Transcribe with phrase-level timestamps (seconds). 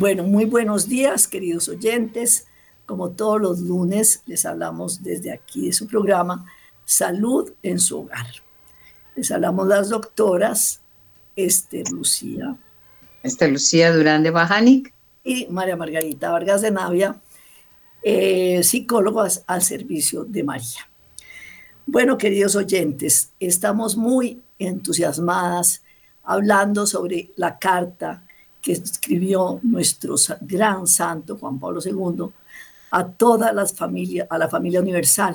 [0.00, 2.46] Bueno, muy buenos días, queridos oyentes.
[2.86, 6.46] Como todos los lunes, les hablamos desde aquí de su programa
[6.86, 8.26] Salud en su hogar.
[9.14, 10.80] Les hablamos las doctoras
[11.36, 12.56] Esther Lucía.
[13.22, 14.94] Esther Lucía Durán de Bajanic.
[15.22, 17.20] Y María Margarita Vargas de Navia,
[18.02, 20.88] eh, psicólogas al servicio de María.
[21.84, 25.82] Bueno, queridos oyentes, estamos muy entusiasmadas
[26.22, 28.24] hablando sobre la carta
[28.60, 32.26] que escribió nuestro gran santo Juan Pablo II
[32.90, 35.34] a todas las familias, a la familia universal.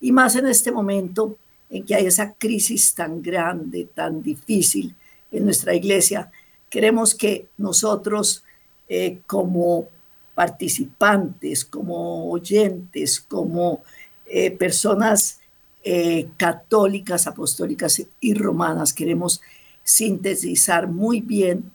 [0.00, 1.36] Y más en este momento
[1.70, 4.94] en que hay esa crisis tan grande, tan difícil
[5.30, 6.30] en nuestra iglesia,
[6.68, 8.44] queremos que nosotros
[8.88, 9.88] eh, como
[10.34, 13.82] participantes, como oyentes, como
[14.26, 15.40] eh, personas
[15.84, 19.40] eh, católicas, apostólicas y romanas, queremos
[19.82, 21.70] sintetizar muy bien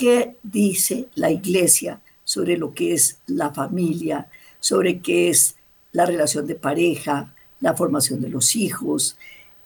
[0.00, 5.56] qué dice la iglesia sobre lo que es la familia, sobre qué es
[5.92, 9.18] la relación de pareja, la formación de los hijos,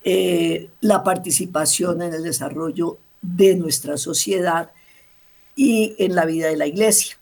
[0.03, 4.73] eh, la participación en el desarrollo de nuestra sociedad
[5.55, 7.17] y en la vida de la iglesia.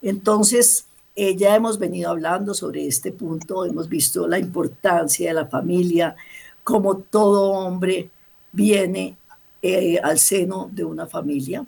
[0.00, 0.86] Entonces,
[1.16, 6.14] eh, ya hemos venido hablando sobre este punto, hemos visto la importancia de la familia,
[6.62, 8.10] como todo hombre
[8.52, 9.16] viene
[9.60, 11.66] eh, al seno de una familia.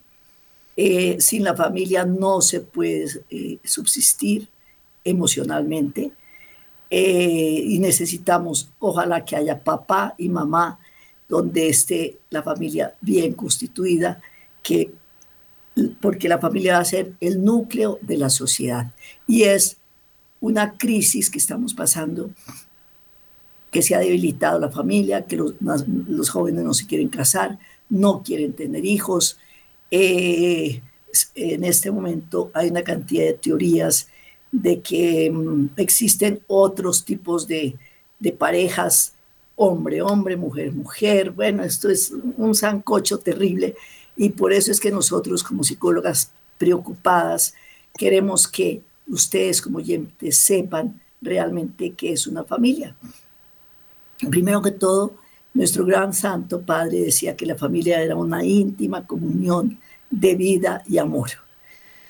[0.76, 4.48] Eh, sin la familia no se puede eh, subsistir
[5.04, 6.12] emocionalmente
[6.92, 10.80] y necesitamos, ojalá que haya papá y mamá
[11.30, 14.20] donde esté la familia bien constituida,
[14.62, 14.90] que,
[16.02, 18.90] porque la familia va a ser el núcleo de la sociedad.
[19.28, 19.76] Y es
[20.40, 22.30] una crisis que estamos pasando
[23.70, 28.24] que se ha debilitado la familia, que los, los jóvenes no se quieren casar, no
[28.24, 29.38] quieren tener hijos.
[29.90, 30.82] Eh,
[31.34, 34.08] en este momento hay una cantidad de teorías
[34.52, 37.76] de que mm, existen otros tipos de,
[38.18, 39.14] de parejas,
[39.56, 41.30] hombre, hombre, mujer, mujer.
[41.30, 43.74] Bueno, esto es un zancocho terrible
[44.16, 47.54] y por eso es que nosotros como psicólogas preocupadas
[47.96, 52.94] queremos que ustedes como oyentes sepan realmente qué es una familia.
[54.28, 55.14] Primero que todo,
[55.52, 59.78] nuestro gran santo padre decía que la familia era una íntima comunión
[60.08, 61.30] de vida y amor.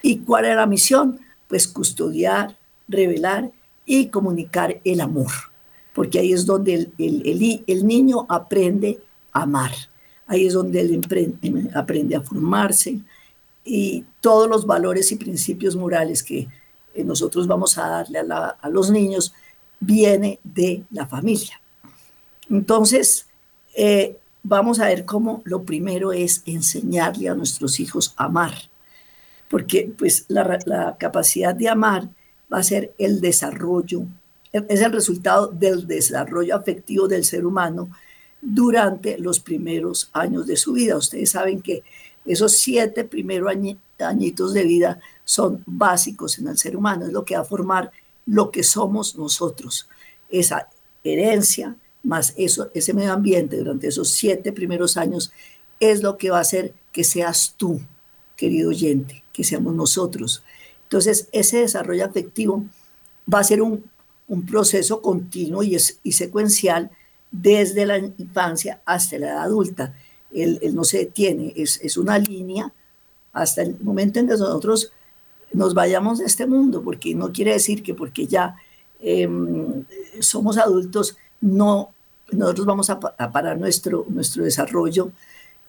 [0.03, 1.21] ¿Y cuál era la misión?
[1.49, 2.57] Pues custodiar,
[2.89, 3.51] revelar
[3.85, 5.31] y comunicar el amor,
[5.95, 9.01] porque ahí es donde el, niño aprende
[9.33, 9.73] a amar,
[10.27, 13.01] ahí es donde él aprende a formarse
[13.65, 16.47] y todos los valores y principios morales que
[17.05, 19.33] nosotros vamos a darle a, a los niños
[19.81, 21.61] viene de la familia.
[22.49, 23.27] Entonces,
[23.75, 28.55] eh, vamos a ver cómo lo primero es enseñarle a nuestros hijos a amar,
[29.49, 32.09] porque pues la, capacidad de amar
[32.53, 34.03] va a ser el desarrollo,
[34.53, 37.91] es el resultado del desarrollo afectivo del ser humano
[38.41, 40.97] durante los primeros años de su vida.
[40.97, 41.85] Ustedes saben que
[42.25, 43.53] esos siete primeros
[43.99, 47.91] añitos de vida son básicos en el ser humano, es lo que va a formar
[48.27, 49.89] lo que somos nosotros,
[50.29, 50.69] esa
[51.03, 55.33] herencia, más eso, ese medio ambiente durante esos siete primeros años
[55.81, 57.81] es lo que va a hacer que seas tú,
[58.37, 60.43] querido oyente, que seamos nosotros.
[60.85, 62.65] Entonces, ese desarrollo afectivo
[63.33, 63.85] va a ser un,
[64.49, 66.91] proceso continuo y, es, y secuencial
[67.33, 69.95] desde la infancia hasta la edad adulta.
[70.33, 72.73] Él, no se detiene, es, es, una línea
[73.33, 74.93] hasta el momento en que nosotros
[75.53, 78.55] nos vayamos de este mundo, porque no quiere decir que porque ya
[79.01, 79.85] em,
[80.21, 81.93] somos adultos no,
[82.31, 85.13] nosotros vamos a, parar nuestro, nuestro desarrollo,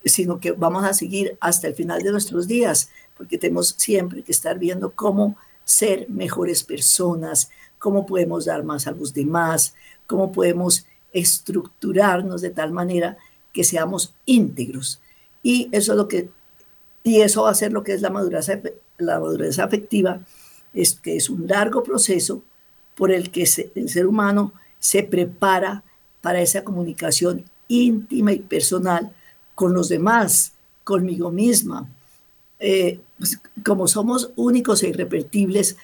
[0.05, 4.31] sino que vamos a seguir hasta el final de nuestros días, porque tenemos siempre que
[4.31, 7.49] estar viendo cómo ser mejores personas,
[7.79, 9.75] cómo podemos dar más a los demás,
[10.07, 13.17] cómo podemos estructurarnos de tal manera
[13.53, 14.99] que seamos íntegros.
[15.43, 16.29] Y eso es lo que
[17.03, 18.47] y eso va a ser lo que es la madurez,
[18.97, 20.21] la madurez afectiva,
[20.73, 22.43] es que es un largo proceso
[22.95, 25.83] por el que el ser humano se prepara
[26.21, 29.11] para esa comunicación íntima y personal
[29.55, 31.87] con los demás, conmigo misma.
[32.59, 35.77] Eh, pues, como somos únicos e irrepetibles,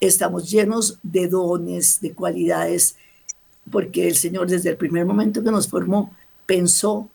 [0.00, 2.96] estamos llenos de dones, de cualidades,
[3.70, 6.12] porque el Señor desde el primer momento que nos formó
[6.44, 7.08] pensó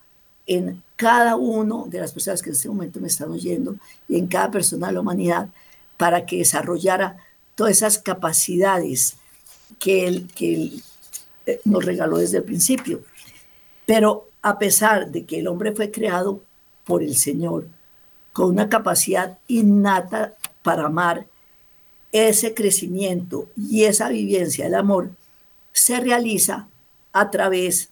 [0.46, 3.76] en cada uno de las personas que en este momento me están oyendo
[4.08, 5.48] y en cada persona de la humanidad
[5.96, 7.18] para que desarrollara
[7.54, 9.16] todas esas capacidades
[9.78, 10.72] que él, que
[11.64, 13.02] nos regaló desde el principio.
[13.86, 16.42] Pero a pesar de que el hombre fue creado
[16.84, 17.66] por el Señor
[18.32, 21.26] con una capacidad innata para amar,
[22.12, 25.10] ese crecimiento y esa vivencia del amor
[25.72, 26.68] se realiza
[27.12, 27.90] a través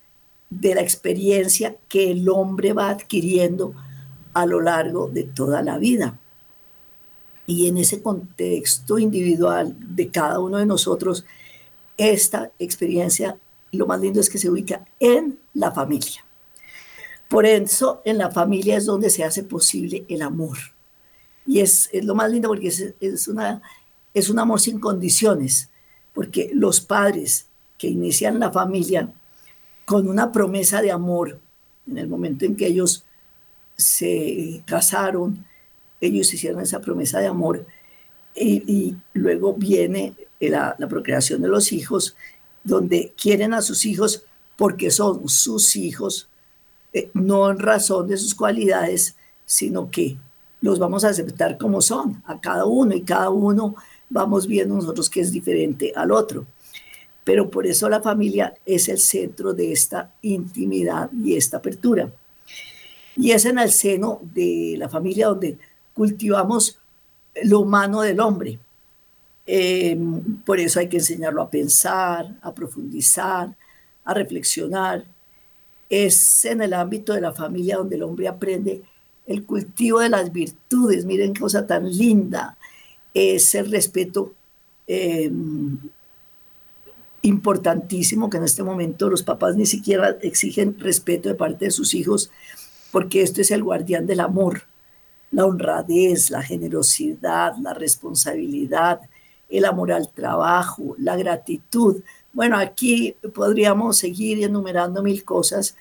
[0.51, 3.75] de la experiencia que el hombre va adquiriendo
[4.35, 6.19] a lo largo de toda la vida.
[7.47, 11.25] Y en ese contexto individual de cada uno de nosotros,
[11.97, 13.37] esta experiencia,
[13.73, 16.25] lo más lindo es que se ubica en la familia.
[17.29, 20.57] Por eso en la familia es donde se hace posible el amor.
[21.47, 23.61] Y es, lo más lindo porque es, es, una,
[24.15, 25.69] es un amor sin condiciones,
[26.15, 29.13] porque los padres que inician la familia
[29.85, 31.39] con una promesa de amor,
[31.87, 33.05] en el momento en que ellos
[33.77, 35.45] se casaron,
[36.01, 37.65] ellos hicieron esa promesa de amor
[38.35, 42.17] y, luego viene la, procreación de los hijos,
[42.69, 44.25] donde quieren a sus hijos
[44.57, 46.29] porque son sus hijos,
[46.93, 49.17] eh, no en razón de sus cualidades,
[49.47, 50.17] sino que
[50.61, 53.77] los vamos a aceptar como son, a cada uno, y cada uno
[54.11, 56.47] vamos viendo nosotros que es diferente al otro.
[57.25, 62.11] Pero por eso la familia es el centro de esta intimidad y esta apertura.
[63.17, 65.59] Y es en el seno de la familia donde
[65.95, 66.79] cultivamos
[67.45, 68.59] lo humano del hombre.
[69.51, 73.57] Em, por eso hay que enseñarlo a pensar, a profundizar,
[74.05, 75.05] a reflexionar.
[75.89, 78.83] Es en el ámbito de la familia donde el hombre aprende
[79.27, 81.07] el cultivo de las virtudes.
[81.07, 82.59] Miren qué cosa tan linda.
[83.15, 84.35] Es el respeto
[84.87, 85.79] em,
[87.23, 91.95] importantísimo que en este momento los papás ni siquiera exigen respeto de parte de sus
[91.95, 92.31] hijos,
[92.93, 94.63] porque esto es el guardián del amor
[95.31, 99.01] la honradez, la generosidad, la responsabilidad,
[99.49, 102.03] el amor al trabajo, la gratitud.
[102.33, 105.77] Bueno, aquí podríamos seguir enumerando mil cosas,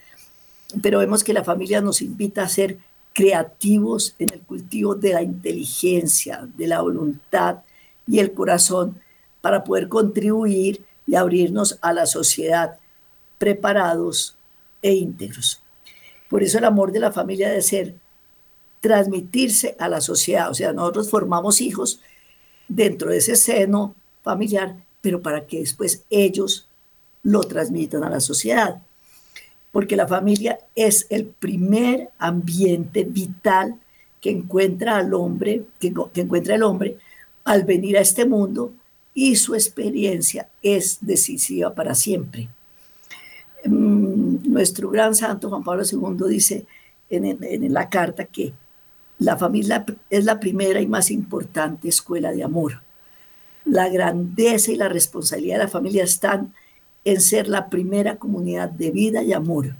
[0.81, 2.77] pero vemos que la familia nos invita a ser
[3.13, 7.59] creativos en el cultivo de la inteligencia, de la voluntad
[8.05, 8.99] y el corazón
[9.41, 12.77] para poder contribuir y abrirnos a la sociedad
[13.37, 14.35] preparados
[14.81, 15.61] e íntegros.
[16.29, 17.95] Por eso el amor de la familia debe ser
[18.81, 20.49] transmitirse a la sociedad.
[20.51, 22.01] O sea, nosotros formamos hijos
[22.67, 26.67] dentro de ese seno familiar, pero para que después ellos
[27.23, 28.81] lo transmitan a la sociedad.
[29.71, 33.75] Porque la familia es el primer ambiente vital
[34.21, 36.97] que encuentra al hombre, que, encuentra el hombre
[37.43, 38.73] al venir a este mundo
[39.13, 42.49] y su experiencia es decisiva para siempre.
[43.65, 46.65] Mm, nuestro gran santo Juan Pablo II dice
[47.09, 48.53] en la carta que
[49.19, 52.81] la familia es la primera y más importante escuela de amor.
[53.65, 56.53] La grandeza y la responsabilidad de la familia están
[57.03, 59.75] en ser la primera comunidad de vida y amor,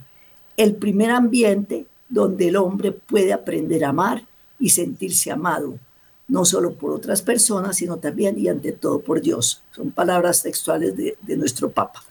[0.56, 4.24] el primer ambiente donde el hombre puede aprender a amar
[4.58, 5.78] y sentirse amado,
[6.26, 9.62] no solo por otras personas, sino también y ante todo por Dios.
[9.72, 12.02] Son palabras textuales de, nuestro Papa.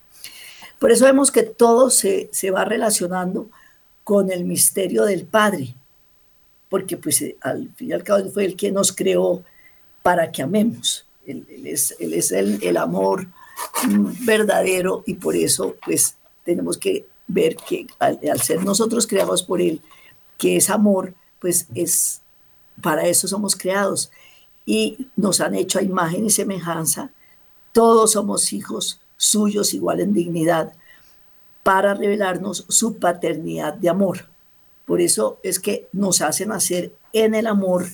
[0.79, 3.49] Por eso vemos que todo se, se va relacionando
[4.03, 5.75] con el misterio del Padre,
[6.69, 9.43] porque pues eh, al fin y al cabo fue el que nos creó
[10.03, 11.05] para que amemos.
[11.25, 13.27] Él, es, el, amor
[14.21, 16.15] verdadero y por eso pues
[16.45, 19.81] tenemos que ver que al, ser nosotros creados por Él,
[20.37, 22.21] que es amor, pues es,
[22.81, 24.09] para eso somos creados
[24.65, 27.11] y nos han hecho a imagen y semejanza.
[27.73, 30.71] Todos somos hijos suyos igual en dignidad
[31.63, 34.29] para revelarnos su paternidad de amor.
[34.87, 37.87] Por eso es que nos hacen hacer en el amor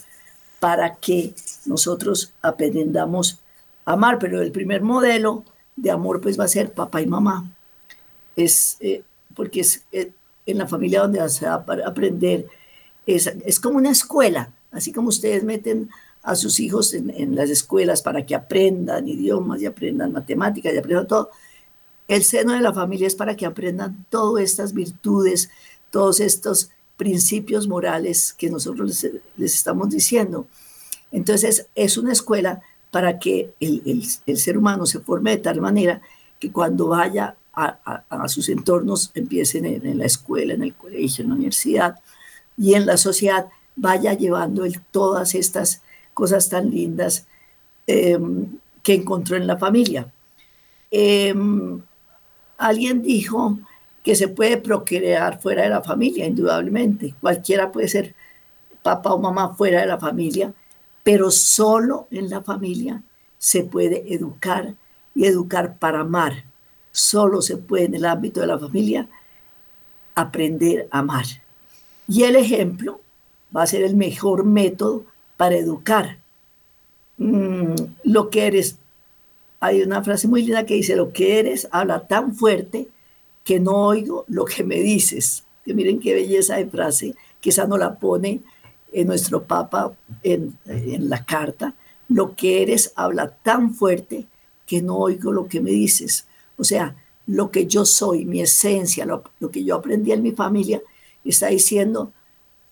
[0.59, 1.33] para que
[1.65, 3.39] nosotros aprendamos
[3.83, 4.19] a amar.
[4.19, 5.43] Pero el primer modelo
[5.75, 7.49] de amor pues va a ser papá y mamá.
[8.35, 9.01] Es eh,
[9.35, 10.11] porque es eh,
[10.45, 12.45] en la familia donde se va a aprender.
[13.07, 15.89] Es, es, como una escuela, así como ustedes meten
[16.21, 20.77] a sus hijos en, en las escuelas para que aprendan idiomas y aprendan matemáticas y
[20.77, 21.31] aprendan todo.
[22.07, 25.49] El seno de la familia es para que aprendan todas estas virtudes,
[25.89, 26.69] todos estos
[27.03, 29.05] principios morales que nosotros
[29.35, 30.47] les, estamos diciendo.
[31.11, 36.01] Entonces, es una escuela para que el, ser humano se forme de tal manera
[36.39, 41.35] que cuando vaya a, sus entornos, empiecen en, la escuela, en el colegio, en la
[41.35, 41.99] universidad
[42.57, 45.81] y en la sociedad, vaya llevando todas estas
[46.13, 47.25] cosas tan lindas
[47.85, 48.47] em,
[48.81, 50.07] que encontró en la familia.
[50.89, 51.81] Em,
[52.57, 53.59] alguien dijo
[54.03, 57.15] que se puede procrear fuera de la familia, indudablemente.
[57.21, 58.13] Cualquiera puede ser
[58.81, 60.53] papá o mamá fuera de la familia,
[61.03, 63.01] pero solo en la familia
[63.37, 64.75] se puede educar
[65.15, 66.43] y educar para amar.
[66.91, 69.07] Solo se puede en el ámbito de la familia
[70.15, 71.25] aprender a amar.
[72.07, 72.99] Y el ejemplo
[73.55, 75.05] va a ser el mejor método
[75.37, 76.17] para educar,
[77.17, 78.77] mm, lo que eres,
[79.59, 82.87] hay una frase muy linda que dice, lo que eres habla tan fuerte
[83.43, 85.43] que no oigo lo que me dices.
[85.65, 88.41] Que miren qué belleza de frase, que esa no la pone
[88.91, 91.73] en nuestro Papa en, en la carta.
[92.09, 94.27] Lo que eres habla tan fuerte
[94.65, 96.27] que no oigo lo que me dices.
[96.57, 96.95] O sea,
[97.27, 100.81] lo que yo soy, mi esencia, lo, que yo aprendí en mi familia,
[101.23, 102.11] está diciendo,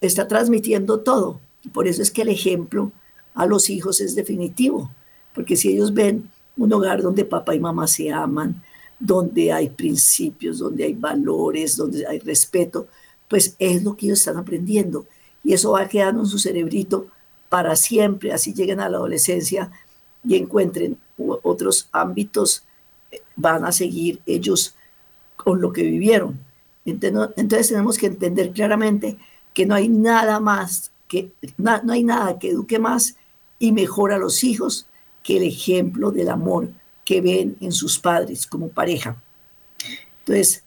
[0.01, 1.40] está transmitiendo todo.
[1.74, 2.92] Por eso es que el ejemplo
[3.34, 4.92] a los hijos es definitivo,
[5.34, 8.62] porque si ellos ven un hogar donde papá y mamá se aman,
[9.01, 12.88] donde hay principios, donde hay valores, donde hay respeto,
[13.27, 15.08] pues es lo que ellos están aprendiendo.
[15.43, 17.08] Y eso va quedando en su cerebrito
[17.50, 19.72] para siempre, así lleguen a la adolescencia
[20.24, 22.63] y encuentren otros ámbitos
[23.36, 24.75] van a seguir ellos
[25.36, 26.39] con lo que vivieron.
[26.86, 29.17] Entonces, tenemos que entender claramente
[29.53, 33.15] que no hay nada más, que no hay nada que eduque más
[33.60, 34.86] y mejor a los hijos
[35.24, 36.70] que el ejemplo del amor
[37.12, 39.22] que ven en sus padres como pareja.
[40.20, 40.63] Entonces,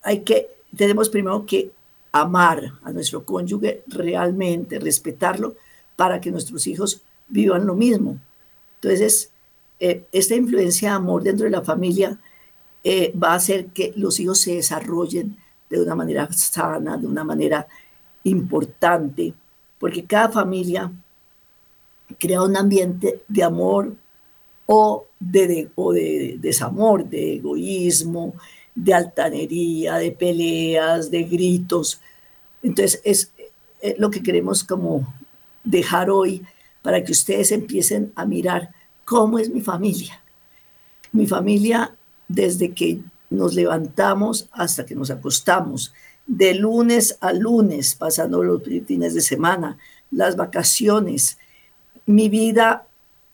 [0.00, 0.46] hay que,
[0.76, 1.72] tenemos primero que
[2.12, 5.56] amar a nuestro cónyuge realmente, respetarlo,
[5.96, 8.16] para que nuestros hijos vivan lo mismo.
[8.76, 9.32] Entonces,
[9.80, 12.16] eh, esta influencia de amor dentro de la familia
[12.84, 15.36] eh, va a hacer que los hijos se desarrollen
[15.68, 17.66] de una manera sana, de una manera
[18.22, 19.34] importante,
[19.80, 20.92] porque cada familia
[22.20, 23.96] crea un ambiente de amor
[24.66, 28.34] o de, de desamor, de egoísmo,
[28.74, 32.00] de altanería, de peleas, de gritos.
[32.62, 33.30] Entonces es
[33.80, 35.12] eh, lo que queremos como
[35.64, 36.42] dejar hoy
[36.82, 38.70] para que ustedes empiecen a mirar
[39.04, 40.20] cómo es mi familia.
[41.12, 41.94] Mi familia
[42.28, 45.92] desde que nos levantamos hasta que nos acostamos,
[46.26, 49.78] de lunes a lunes, pasando los fines de semana,
[50.10, 51.38] las vacaciones,
[52.04, 52.85] mi vida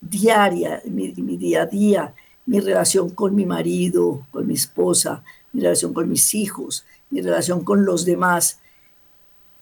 [0.03, 5.95] diaria, mi, día a día, mi relación con mi marido, con mi esposa, mi relación
[5.95, 8.59] con mis hijos, mi relación con los demás,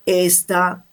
[0.07, 0.85] está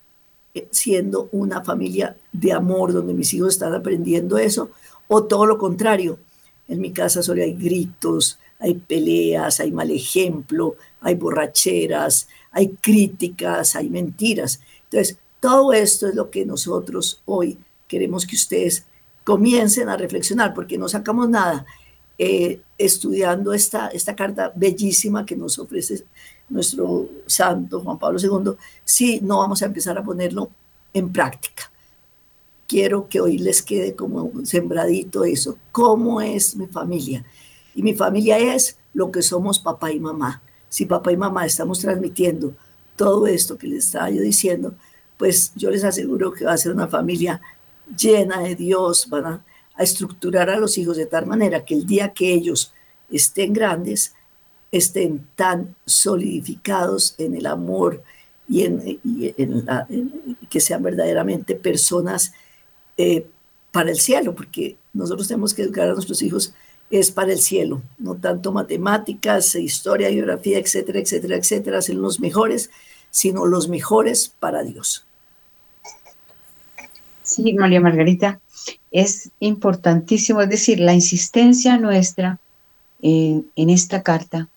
[0.72, 4.72] siendo una familia de amor donde mis hijos están aprendiendo eso
[5.08, 6.20] o todo lo contrario.
[6.68, 13.76] En mi casa solo hay gritos, hay peleas, hay mal ejemplo, hay borracheras, hay críticas,
[13.76, 14.60] hay mentiras.
[14.86, 18.86] Entonces, todo esto es lo que nosotros hoy queremos que ustedes
[19.28, 21.66] comiencen a reflexionar, porque no sacamos nada
[22.18, 26.06] eh, estudiando esta, esta carta bellísima que nos ofrece
[26.48, 28.54] nuestro santo Juan Pablo II,
[28.86, 30.50] si no vamos a empezar a ponerlo
[30.94, 31.70] en práctica
[32.68, 35.58] quiero que hoy les quede como sembradito eso.
[35.72, 37.24] ¿Cómo es mi familia?
[37.74, 40.42] Y mi familia es lo que somos papá y mamá.
[40.70, 42.54] Si papá y mamá estamos transmitiendo
[42.96, 44.76] todo esto que les estaba yo diciendo,
[45.18, 47.42] pues yo les aseguro que va a ser una familia
[47.96, 49.46] llena de Dios, van a,
[49.78, 52.74] estructurar a los hijos de tal manera que el día que ellos
[53.12, 54.16] estén grandes,
[54.72, 58.02] estén tan solidificados en el amor
[58.50, 59.00] y en,
[60.50, 62.34] que sean verdaderamente personas
[62.98, 63.28] eh,
[63.72, 66.54] para el cielo, porque nosotros tenemos que educar a nuestros hijos
[66.90, 72.70] es para el cielo, no tanto matemáticas, historia, geografía, etcétera, etcétera, etcétera, ser los mejores,
[73.12, 75.07] sino los mejores para Dios.
[77.38, 78.40] Sí, María Margarita,
[78.90, 82.40] es importantísimo, es decir, la insistencia nuestra
[83.00, 84.50] en esta carta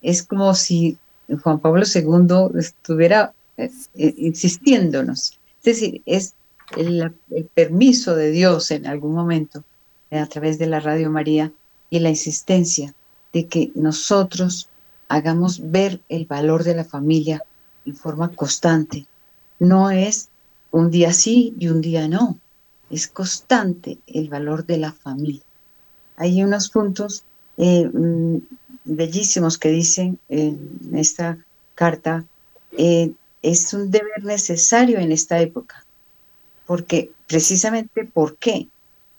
[0.00, 0.96] es como si
[1.42, 5.38] Juan Pablo II estuviera eh, eh, insistiéndonos.
[5.58, 6.32] Es decir, es
[6.78, 7.12] el,
[7.52, 9.62] permiso de Dios en algún momento
[10.10, 11.52] a través de la Radio María
[11.90, 12.94] y la insistencia
[13.34, 14.70] de que nosotros
[15.08, 17.44] hagamos ver el valor de la familia
[17.84, 19.04] en forma constante.
[19.58, 20.30] No es
[20.72, 22.38] un día sí y un día no,
[22.90, 25.42] es constante el valor de la familia.
[26.16, 27.24] Hay unos puntos
[27.56, 28.38] eh, mm,
[28.84, 31.38] bellísimos que dicen en esta
[31.74, 32.24] carta,
[32.76, 33.12] eh,
[33.42, 35.84] es un deber necesario en esta época
[36.66, 38.68] porque precisamente, ¿por qué?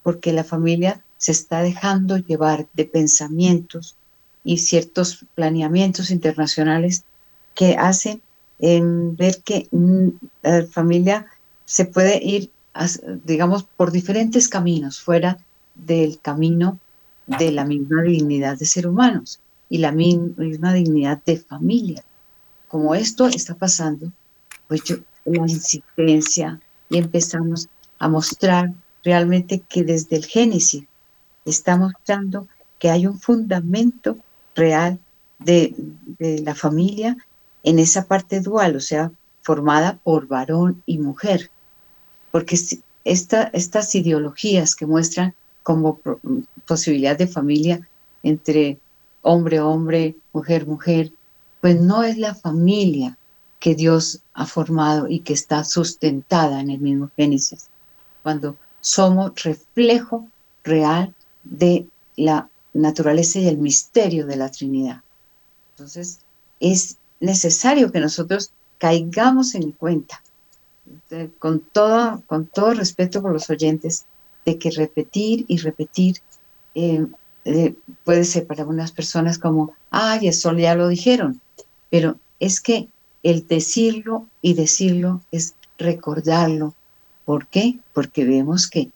[0.01, 3.95] Porque la familia se está dejando llevar de pensamientos
[4.43, 7.03] y ciertos planeamientos internacionales
[7.55, 8.21] que hacen
[8.59, 10.07] ver que mm,
[10.41, 11.27] la familia
[11.65, 12.51] se puede ir,
[13.23, 15.37] digamos, por diferentes caminos, fuera
[15.75, 16.79] del camino
[17.25, 19.39] de la misma dignidad de ser humanos
[19.69, 22.03] y la misma dignidad de familia.
[22.67, 24.11] Como esto está pasando,
[24.67, 30.83] pues yo, la insistencia, y empezamos a mostrar realmente que desde el Génesis
[31.45, 32.47] está mostrando
[32.79, 34.17] que hay un fundamento
[34.55, 34.99] real
[35.39, 35.73] de,
[36.19, 37.17] la familia
[37.63, 41.49] en esa parte dual, o sea, formada por varón y mujer.
[42.33, 42.57] Porque
[43.03, 45.99] estas ideologías que muestran como
[46.65, 47.87] posibilidad de familia
[48.23, 48.79] entre
[49.21, 51.11] hombre, hombre, mujer, mujer,
[51.61, 53.19] pues no es la familia
[53.59, 57.67] que Dios ha formado y que está sustentada en el mismo Génesis,
[58.23, 60.27] cuando somos reflejo
[60.63, 61.13] real
[61.43, 61.85] de
[62.15, 65.01] la naturaleza y el misterio de la Trinidad.
[65.73, 66.21] Entonces,
[66.59, 70.23] es necesario que nosotros caigamos en cuenta,
[71.39, 74.05] con, todo, con todo respeto por los oyentes,
[74.45, 76.17] de que repetir y repetir
[76.75, 77.05] eh,
[77.45, 81.41] eh, puede ser para unas personas como, ay, eso ya lo dijeron,
[81.89, 82.87] pero es que
[83.21, 86.73] el decirlo y decirlo es recordarlo.
[87.25, 87.79] ¿Por qué?
[87.93, 88.89] Porque vemos que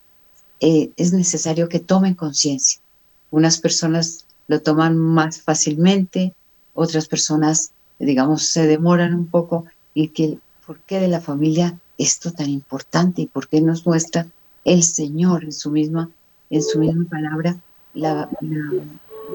[0.60, 2.80] eh, es necesario que tomen conciencia.
[3.30, 6.34] Unas personas lo toman más fácilmente,
[6.74, 12.30] otras personas, digamos, se demoran un poco y que por qué de la familia esto
[12.30, 14.26] tan importante y por qué nos muestra
[14.66, 16.10] el Señor en su misma,
[16.50, 17.56] en su misma palabra
[17.94, 18.28] la,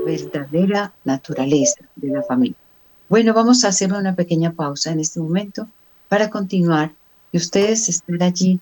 [0.06, 2.56] verdadera naturaleza de la familia.
[3.10, 5.68] Bueno, vamos a hacer una pequeña pausa en este momento
[6.08, 6.92] para continuar
[7.32, 8.60] y ustedes estén allí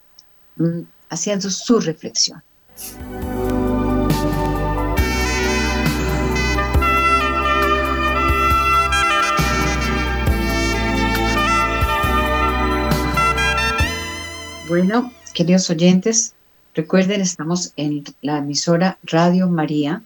[0.55, 2.41] mm, haciendo su reflexión.
[14.71, 16.33] Bueno, queridos oyentes,
[16.73, 20.01] Recuerden, estamos en la emisora Radio María,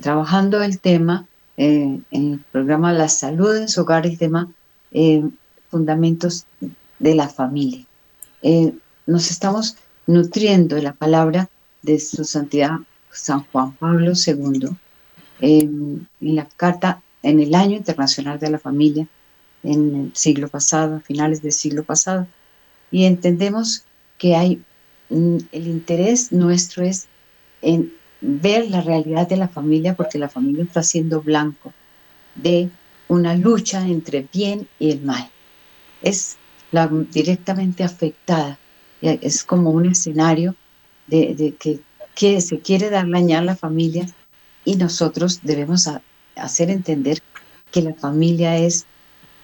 [0.00, 4.48] trabajando el tema, eh, en el programa La Salud en su hogar, el tema
[4.92, 5.24] eh,
[5.68, 6.46] Fundamentos
[7.00, 7.84] de la Familia.
[8.42, 8.72] Eh,
[9.04, 11.50] nos estamos nutriendo de la palabra
[11.82, 12.78] de su santidad
[13.10, 14.68] San Juan Pablo II
[15.40, 19.08] en la carta en el año internacional de la familia
[19.64, 22.28] en el siglo pasado, a finales del siglo pasado,
[22.90, 23.84] y entendemos
[24.18, 24.60] que hay
[25.08, 27.06] el interés nuestro es
[27.62, 31.72] en ver la realidad de la familia, porque la familia está siendo blanco
[32.34, 32.70] de
[33.08, 35.30] una lucha entre bien y el mal.
[36.02, 36.36] Es
[36.72, 38.58] la, directamente afectada.
[39.00, 40.56] Es como un escenario
[41.06, 41.80] de, que,
[42.14, 44.06] que, se quiere dar dañar la familia
[44.64, 45.88] y nosotros debemos
[46.34, 47.20] hacer entender
[47.70, 48.86] que la familia es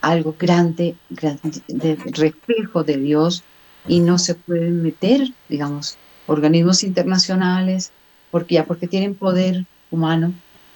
[0.03, 3.43] algo grande, de reflejo de Dios,
[3.89, 7.93] y no se pueden meter, digamos, organismos internacionales,
[8.31, 10.33] porque ya porque tienen poder humano,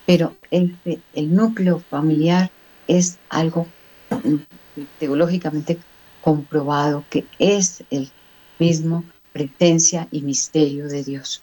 [0.07, 0.77] pero el,
[1.15, 2.51] el núcleo familiar
[2.89, 3.67] es algo
[4.11, 4.37] mm,
[4.99, 5.79] teológicamente
[6.21, 8.11] comprobado que es el
[8.59, 11.43] mismo presencia y misterio de Dios.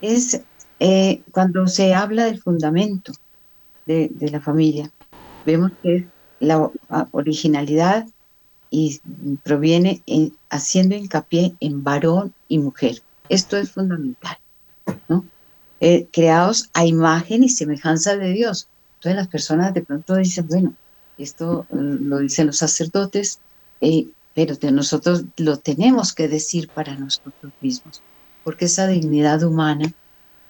[0.00, 0.40] Es
[0.80, 3.12] eh, cuando se habla del fundamento
[3.86, 4.90] de, de la familia,
[5.44, 6.04] vemos que es
[6.40, 6.70] la
[7.12, 8.06] originalidad
[8.70, 9.00] y
[9.42, 10.02] proviene
[10.50, 13.02] haciendo hincapié en varón y mujer.
[13.28, 14.38] Esto es fundamental,
[15.08, 15.24] ¿no?
[15.80, 18.68] Eh, creados a imagen y semejanza de Dios.
[18.96, 20.74] Entonces las personas de pronto dicen, bueno,
[21.18, 23.40] esto mm, lo dicen los sacerdotes,
[23.80, 28.02] eh, pero de nosotros lo tenemos que decir para nosotros mismos,
[28.44, 29.92] porque esa dignidad humana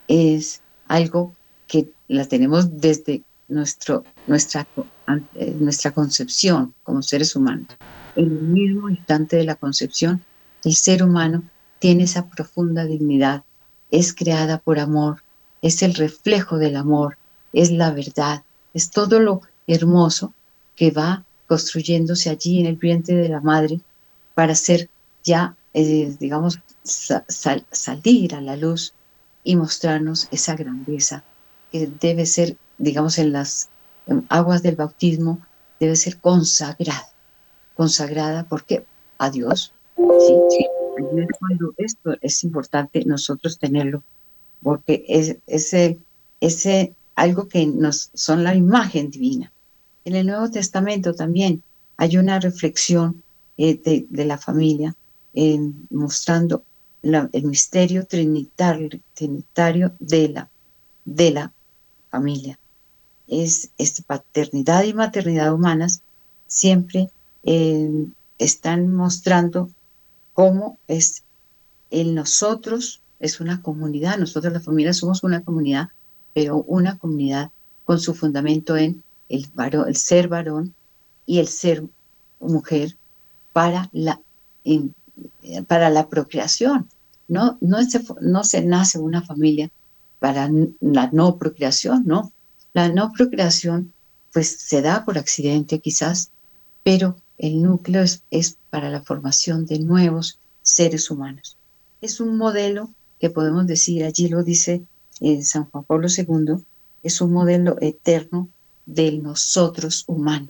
[0.08, 1.32] es algo
[1.66, 4.66] que la tenemos desde nuestro, nuestra,
[5.58, 7.68] nuestra concepción como seres humanos.
[8.16, 10.22] En el mismo instante de la concepción,
[10.64, 11.42] el ser humano
[11.78, 13.44] tiene esa profunda dignidad,
[13.90, 15.22] es creada por amor,
[15.62, 17.16] es el reflejo del amor,
[17.52, 18.42] es la verdad,
[18.74, 20.34] es todo lo hermoso
[20.76, 23.80] que va construyéndose allí en el vientre de la madre
[24.34, 24.88] para ser
[25.24, 28.92] ya, eh, digamos, salir a la luz
[29.44, 31.24] y mostrarnos esa grandeza
[31.72, 33.68] que debe ser, digamos, en las
[34.28, 35.40] aguas del bautismo,
[35.78, 37.08] debe ser consagrada
[37.78, 38.84] consagrada, porque
[39.18, 39.72] a Dios.
[39.96, 40.34] ¿sí?
[40.50, 40.66] sí.
[41.38, 44.02] Cuando esto es importante nosotros tenerlo,
[44.64, 45.96] porque es ese,
[46.40, 49.52] ese algo que nos son la imagen divina.
[50.04, 51.62] En el Nuevo Testamento también
[51.96, 53.22] hay una reflexión
[53.56, 53.78] eh,
[54.10, 54.96] de, la familia
[55.90, 56.64] mostrando
[57.02, 60.50] el misterio trinitario, trinitario de, la,
[61.04, 61.52] de la
[62.10, 62.58] familia.
[63.28, 63.70] Es,
[64.06, 66.02] paternidad y maternidad humanas
[66.46, 67.10] siempre
[67.44, 68.06] eh,
[68.38, 69.70] están mostrando
[70.32, 71.22] cómo es
[71.90, 75.88] en nosotros, es una comunidad, nosotros la familia somos una comunidad,
[76.34, 77.50] pero una comunidad
[77.84, 80.74] con su fundamento en el, varón, el ser varón
[81.26, 81.82] y el ser
[82.40, 82.96] mujer
[83.52, 84.20] para la,
[85.66, 86.88] para la procreación.
[87.28, 89.70] No, no, se, no se nace una familia
[90.18, 92.32] para la no procreación, no.
[92.72, 93.92] La no procreación
[94.32, 96.30] pues se da por accidente quizás,
[96.84, 101.56] pero el núcleo es, para la formación de nuevos seres humanos.
[102.00, 104.82] es un modelo que podemos decir, allí lo dice
[105.20, 106.64] eh, San Juan Pablo II,
[107.02, 108.48] es un modelo eterno
[108.86, 110.48] del nosotros humano.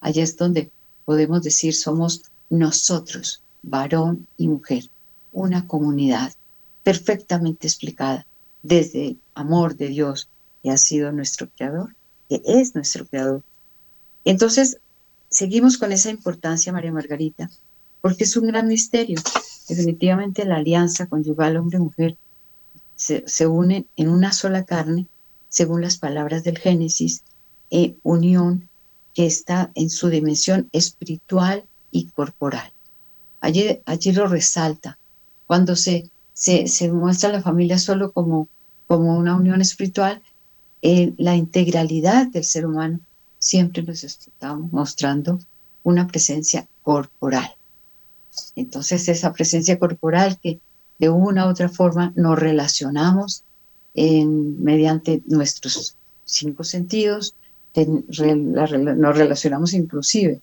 [0.00, 0.70] Allí es donde
[1.04, 4.84] podemos decir somos nosotros, varón y mujer,
[5.32, 6.32] una comunidad
[6.82, 8.26] perfectamente explicada
[8.62, 10.28] desde el amor de Dios
[10.66, 11.94] que ha sido nuestro creador,
[12.28, 13.44] que es nuestro creador.
[14.24, 14.78] Entonces,
[15.28, 17.48] seguimos con esa importancia, María Margarita,
[18.00, 19.20] porque es un gran misterio.
[19.68, 22.16] Definitivamente la alianza conyugal hombre-mujer
[22.96, 25.06] se, se une en una sola carne,
[25.48, 27.22] según las palabras del Génesis,
[27.70, 28.68] e unión
[29.14, 32.72] que está en su dimensión espiritual y corporal.
[33.40, 34.98] Allí, allí lo resalta.
[35.46, 38.48] Cuando se, se, se muestra la familia solo como,
[38.88, 40.22] como una unión espiritual,
[40.82, 43.00] eh, la integralidad del ser humano
[43.38, 45.38] siempre nos está mostrando
[45.82, 47.54] una presencia corporal.
[48.54, 50.60] Entonces esa presencia corporal que
[50.98, 53.44] de una u otra forma nos relacionamos
[53.94, 57.34] en, mediante nuestros cinco sentidos,
[57.74, 60.40] nos relacionamos inclusive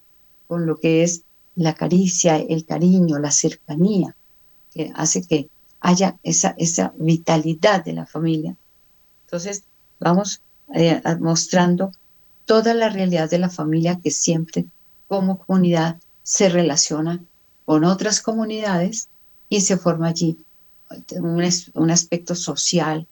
[0.47, 1.23] con lo que es
[1.55, 4.15] la caricia, el cariño, la cercanía,
[4.71, 8.55] que hace que haya esa, esa vitalidad de la familia.
[9.25, 9.63] Entonces,
[10.03, 10.41] vamos
[10.73, 11.91] eh, mostrando
[12.45, 14.65] toda la realidad de la familia que siempre
[15.07, 17.23] como comunidad se relaciona
[17.65, 19.07] con otras comunidades
[19.49, 20.37] y se forma allí
[21.11, 23.07] un, un aspecto social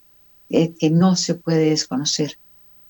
[0.50, 2.38] eh, que no se puede desconocer.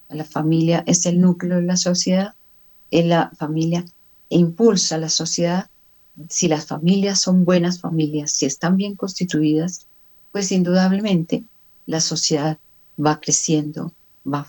[0.09, 2.33] La familia es el núcleo de la sociedad,
[2.89, 3.85] es la familia
[4.29, 5.69] impulsa la sociedad.
[6.29, 9.87] Si las familias son buenas familias, si están bien constituidas,
[10.31, 11.43] pues indudablemente
[11.85, 12.57] la sociedad
[13.03, 13.93] va creciendo,
[14.25, 14.45] va,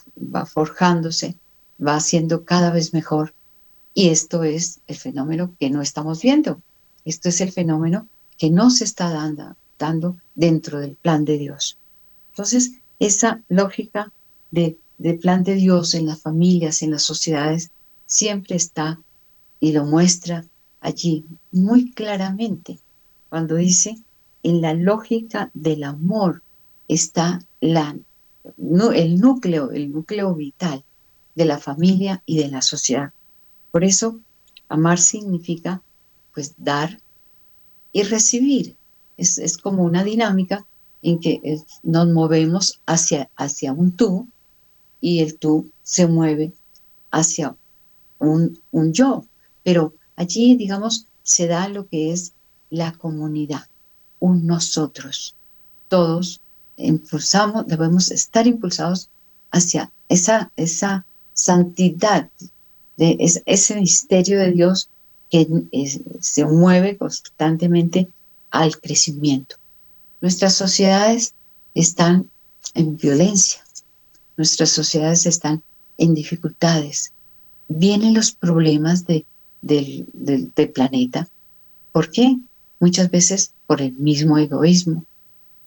[0.46, 1.36] forjándose,
[1.84, 3.34] va haciendo cada vez mejor.
[3.94, 6.60] Y esto es el fenómeno que no estamos viendo.
[7.04, 8.06] Esto es el fenómeno
[8.38, 11.76] que no se está dando, dentro del plan de Dios.
[12.30, 14.12] Entonces, esa lógica
[14.52, 17.70] de del plan de Dios en las familias, en las sociedades,
[18.06, 19.00] siempre está
[19.58, 20.44] y lo muestra
[20.80, 22.78] allí muy claramente
[23.28, 23.98] cuando dice,
[24.44, 26.42] en la lógica del amor
[26.86, 27.96] está la,
[28.56, 30.84] no, el núcleo, el núcleo vital
[31.34, 33.12] de la familia y de la sociedad.
[33.70, 34.18] Por eso,
[34.68, 35.82] amar significa
[36.34, 36.98] pues dar
[37.92, 38.76] y recibir.
[39.16, 40.66] Es, es como una dinámica
[41.02, 44.28] en que eh, nos movemos hacia, hacia un tú
[45.00, 46.52] y el tú se mueve
[47.10, 47.56] hacia
[48.18, 49.24] un, un yo.
[49.62, 52.32] Pero allí, digamos, se da lo que es
[52.70, 53.66] la comunidad,
[54.20, 55.34] un nosotros.
[55.88, 56.40] Todos
[56.76, 59.08] impulsamos, debemos estar impulsados
[59.50, 61.04] hacia esa, esa
[61.34, 62.28] santidad,
[62.96, 64.88] de ese, misterio de Dios
[65.30, 65.46] que
[66.20, 68.08] se mueve constantemente
[68.50, 69.56] al crecimiento.
[70.20, 71.34] Nuestras sociedades
[71.74, 72.30] están
[72.74, 73.64] en violencia,
[74.36, 75.62] nuestras sociedades están
[75.96, 77.12] en dificultades.
[77.68, 79.24] Vienen los problemas de,
[79.62, 81.28] del, del planeta.
[81.92, 82.36] ¿Por qué?
[82.78, 85.04] Muchas veces por el mismo egoísmo,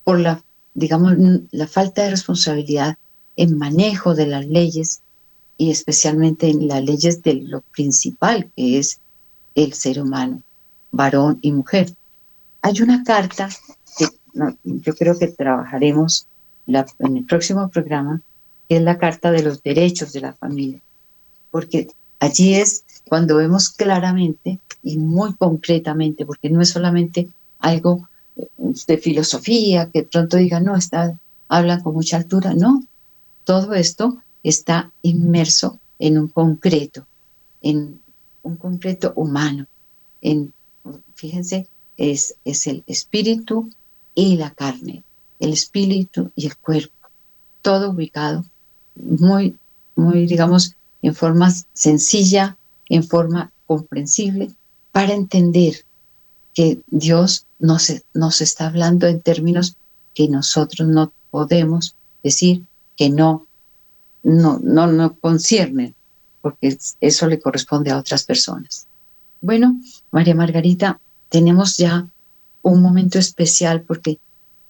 [0.03, 0.43] por la,
[0.75, 1.13] digamos,
[1.51, 2.97] la falta de responsabilidad
[3.35, 5.01] en manejo de las leyes
[5.57, 8.99] y especialmente en las leyes de lo principal que es
[9.55, 10.41] el ser humano,
[10.91, 11.93] varón y mujer.
[12.61, 13.49] Hay una carta
[13.97, 14.07] que
[14.63, 16.27] yo creo que trabajaremos
[16.67, 18.21] en el próximo programa
[18.67, 20.81] que es la Carta de los Derechos de la Familia,
[21.51, 21.87] porque
[22.19, 29.89] allí es cuando vemos claramente y muy concretamente, porque no es solamente algo de filosofía,
[29.91, 31.17] que pronto digan, no, está,
[31.47, 32.83] hablan con mucha altura, no,
[33.43, 37.05] todo esto está inmerso en un concreto,
[37.61, 37.99] en
[38.43, 39.65] un concreto humano,
[40.21, 40.53] en,
[41.15, 41.67] fíjense,
[41.97, 43.69] es, es el espíritu
[44.13, 45.03] y la carne,
[45.39, 46.93] el espíritu y el cuerpo,
[47.61, 48.43] todo ubicado
[48.95, 49.55] muy,
[49.95, 52.57] muy, digamos, en forma sencilla,
[52.89, 54.51] en forma comprensible,
[54.91, 55.85] para entender
[56.55, 59.75] que Dios nos, nos está hablando en términos
[60.15, 62.63] que nosotros no podemos decir
[62.97, 63.45] que no,
[64.23, 65.93] no, no, no conciernen,
[66.41, 68.87] porque eso le corresponde a otras personas.
[69.41, 69.79] Bueno,
[70.11, 72.07] María Margarita, tenemos ya
[72.61, 74.17] un momento especial porque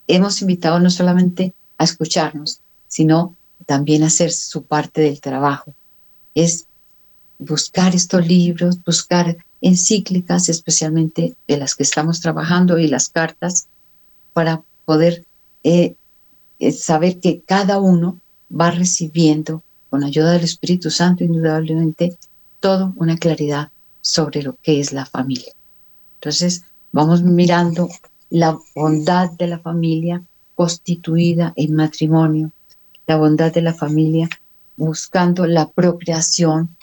[0.08, 5.74] hemos invitado no solamente a escucharnos, sino también hacer su parte del trabajo.
[6.34, 6.66] Es
[7.38, 13.68] buscar estos libros, buscar encíclicas, especialmente de las que estamos trabajando y las cartas,
[14.32, 15.26] para poder
[15.64, 15.96] eh,
[16.60, 22.16] eh, saber que cada uno va recibiendo, con ayuda del Espíritu Santo, indudablemente,
[22.60, 23.70] toda una claridad
[24.02, 25.52] sobre lo que es la familia.
[26.20, 27.90] Entonces, vamos mirando
[28.30, 30.22] la bondad de la familia
[30.54, 32.52] constituida en matrimonio,
[33.08, 34.30] la bondad de la familia
[34.78, 36.76] buscando la procreación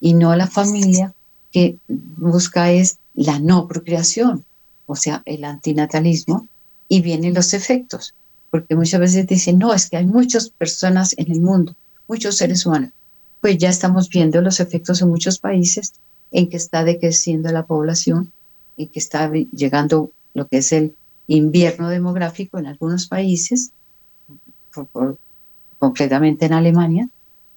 [0.00, 1.12] y no la familia
[1.52, 4.44] que busca es la no procreación,
[4.86, 6.48] o sea, el antinatalismo,
[6.88, 8.14] y vienen los efectos,
[8.50, 11.76] porque muchas veces dicen, no, es que hay muchas personas en el mundo,
[12.08, 12.90] muchos seres humanos.
[13.40, 15.94] Pues ya estamos viendo los efectos en muchos países
[16.32, 18.32] en que está decreciendo la población
[18.76, 20.94] y que está llegando lo que es el
[21.26, 23.70] invierno demográfico en algunos países,
[25.78, 27.08] concretamente en Alemania,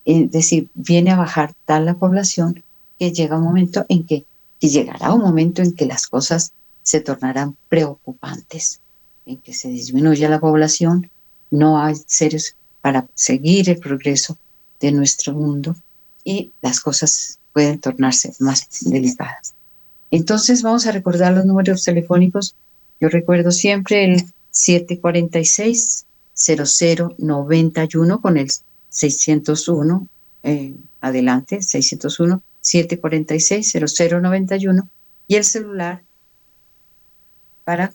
[0.05, 2.63] es decir, viene a bajar tal la población
[3.11, 4.25] llega un momento en que,
[4.59, 8.79] que llegará un momento en que las cosas se tornarán preocupantes,
[9.25, 11.09] en que se disminuya la población,
[11.49, 14.37] no hay seres para seguir el progreso
[14.79, 15.75] de nuestro mundo
[16.23, 19.53] y las cosas pueden tornarse más delicadas.
[20.11, 22.55] Entonces vamos a recordar los números telefónicos.
[22.99, 28.51] Yo recuerdo siempre el 746 0091 con el
[28.89, 30.07] 601,
[30.43, 34.87] eh, adelante, 601 746 0091
[35.27, 36.01] y el celular
[37.65, 37.93] para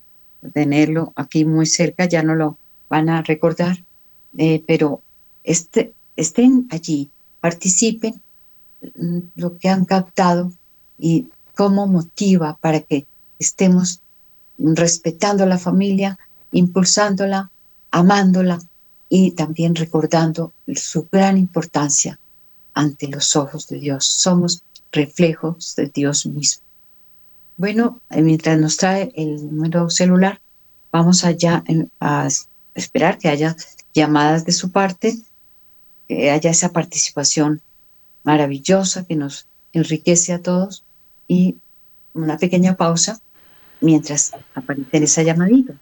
[0.53, 2.57] tenerlo aquí muy cerca, ya no lo
[2.89, 3.83] van a recordar,
[4.37, 5.03] eh, pero
[5.43, 8.21] este, estén allí, participen
[8.95, 10.53] mm, lo que han captado
[10.99, 13.07] y cómo motiva para que
[13.39, 14.01] estemos
[14.59, 16.19] respetando a la familia,
[16.53, 17.51] impulsándola,
[17.91, 18.61] amándola
[19.09, 22.19] y también recordando su gran importancia
[22.79, 24.07] ante los ojos de Dios.
[24.07, 24.63] Somos
[24.93, 26.63] reflejos de Dios mismo.
[27.57, 30.41] Bueno, eh, mientras nos trae el número celular,
[30.93, 31.65] vamos allá
[31.99, 32.29] a
[32.77, 33.57] esperar que haya
[33.93, 35.19] llamadas de su parte,
[36.07, 37.61] que haya esa participación
[38.23, 40.85] maravillosa que nos enriquece a todos
[41.27, 41.57] y
[42.15, 43.21] una pequeña pausa
[43.81, 45.75] mientras aparece esa llamadita.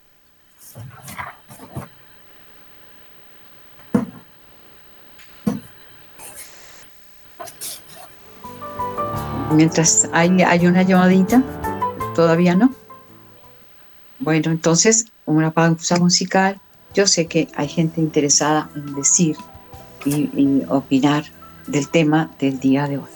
[9.53, 10.31] Mientras hay,
[10.67, 11.43] una llamadita,
[12.15, 12.71] todavía no.
[14.19, 16.61] Bueno, entonces, una pausa musical.
[16.95, 19.37] Yo sé que hay gente interesada en decir
[20.05, 21.25] y opinar
[21.67, 23.16] del tema del día de hoy.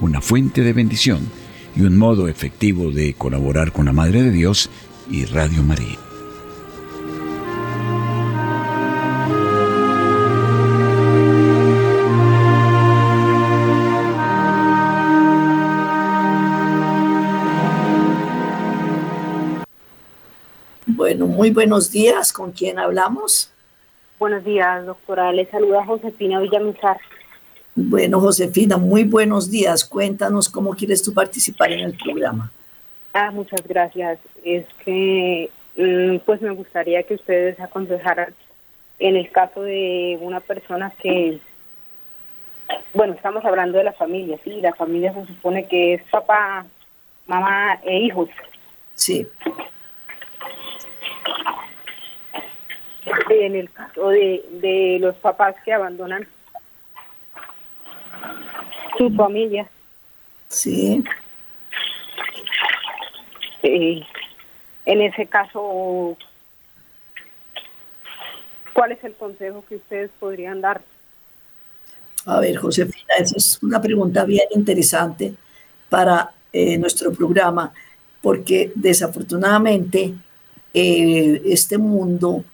[0.00, 1.28] una fuente de bendición
[1.76, 4.70] y un modo efectivo de colaborar con la Madre de Dios
[5.10, 5.98] y Radio María.
[20.86, 22.32] Bueno, muy buenos días.
[22.32, 23.50] ¿Con quién hablamos?
[24.18, 25.32] Buenos días, doctora.
[25.32, 26.98] Le saluda Josefina Villamizar.
[27.76, 29.84] Bueno, Josefina, muy buenos días.
[29.84, 32.50] Cuéntanos cómo quieres tú participar en el programa.
[33.12, 34.18] Ah, muchas gracias.
[34.44, 38.32] Es que mm, pues me gustaría que ustedes aconsejaran
[39.00, 41.40] en el caso de una persona que,
[42.92, 46.64] bueno, estamos hablando de la familia, sí, la familia se supone que es papá,
[47.26, 48.28] mamá e hijos.
[48.94, 49.26] Sí.
[53.30, 56.26] En el caso de, de los papás que abandonan
[58.96, 59.68] su familia.
[60.48, 61.04] Sí.
[63.62, 66.16] En ese caso,
[68.72, 70.82] ¿cuál es el consejo que ustedes podrían dar?
[72.26, 75.34] A ver, Josefina, esa es una pregunta bien interesante
[75.88, 77.72] para eh, nuestro programa,
[78.22, 80.14] porque desafortunadamente
[80.72, 82.44] eh, este mundo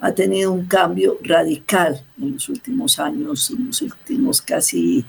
[0.00, 5.04] ha tenido un cambio radical en los últimos años, en los últimos casi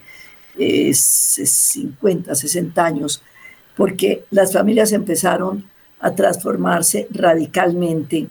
[0.60, 3.22] 50, 60 años,
[3.76, 5.65] porque las familias empezaron
[6.00, 8.28] a transformarse radicalmente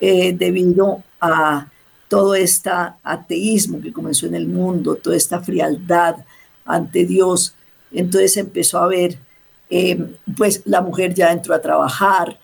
[0.00, 1.66] eh, debido a
[2.08, 2.70] todo este
[3.02, 6.16] ateísmo que comenzó en el mundo, toda esta frialdad
[6.64, 7.54] ante Dios.
[7.92, 9.18] Entonces empezó a ver,
[9.68, 12.38] eh, pues la mujer ya entró a trabajar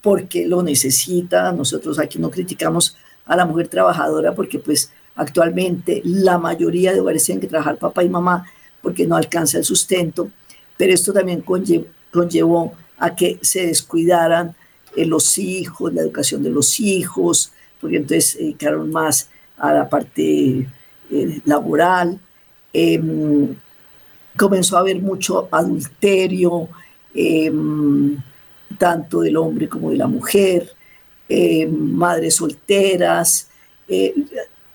[0.00, 1.52] porque lo necesita.
[1.52, 2.96] Nosotros aquí no criticamos
[3.26, 8.02] a la mujer trabajadora porque pues actualmente la mayoría de hogares tienen que trabajar papá
[8.02, 8.46] y mamá
[8.82, 10.30] porque no alcanza el sustento,
[10.76, 11.42] pero esto también
[12.10, 14.54] conllevó a que se descuidaran
[14.96, 19.88] eh, los hijos, la educación de los hijos, porque entonces se dedicaron más a la
[19.88, 20.66] parte
[21.10, 22.18] eh, laboral.
[22.72, 23.54] Em,
[24.36, 26.68] comenzó a haber mucho adulterio,
[27.14, 28.16] em,
[28.78, 30.72] tanto del hombre como de la mujer,
[31.28, 33.48] em, madres solteras.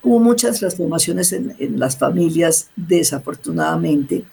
[0.08, 4.24] Hubo muchas transformaciones en, en las familias, desafortunadamente.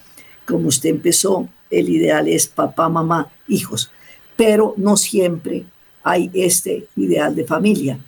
[0.47, 3.91] Como usted empezó, el ideal es papá, mamá, hijos,
[4.37, 5.65] pero no siempre
[6.01, 7.99] hay este ideal de familia.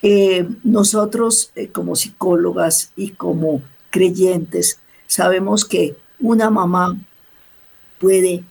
[0.00, 6.98] Eh, nosotros eh, como psicólogas y como creyentes sabemos que una mamá
[7.98, 8.42] puede,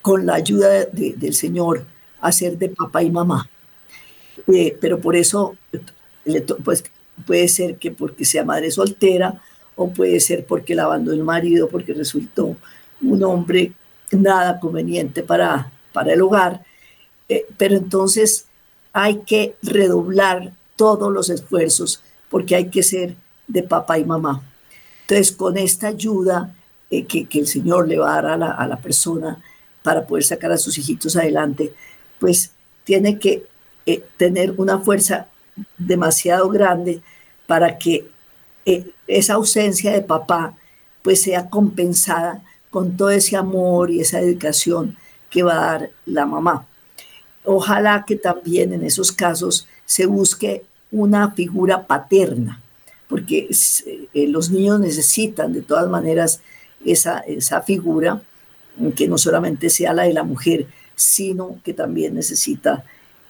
[0.00, 1.84] con la ayuda del Señor,
[2.18, 3.46] hacer de papá y mamá.
[4.46, 5.54] Eh, pero por eso,
[6.64, 6.82] pues
[7.26, 9.40] puede ser que porque sea madre soltera
[9.76, 12.56] o puede ser porque la abandonó el marido, porque resultó
[13.00, 13.72] un hombre
[14.10, 16.62] nada conveniente para, para el hogar.
[17.56, 18.46] pero entonces
[18.92, 23.14] hay que redoblar todos los esfuerzos porque hay que ser
[23.46, 24.42] de papá y mamá.
[25.02, 26.54] Entonces, con esta ayuda
[26.90, 29.42] eh, que, el Señor le va a dar a la, persona
[29.82, 31.72] para poder sacar a sus hijitos adelante,
[32.18, 32.52] pues
[32.84, 33.44] tiene que
[33.86, 35.28] eh, tener una fuerza
[35.76, 37.00] demasiado grande
[37.46, 38.08] para que
[38.66, 40.54] eh, esa ausencia de papá
[41.02, 44.96] pues sea compensada con todo ese amor y esa dedicación
[45.30, 46.66] que va a dar la mamá.
[47.44, 52.60] Ojalá que también en esos casos se busque una figura paterna,
[53.08, 53.48] porque
[54.12, 56.40] eh, los niños necesitan de todas maneras
[56.84, 58.22] esa, esa figura,
[58.94, 62.84] que no solamente sea la de la mujer, sino que también necesita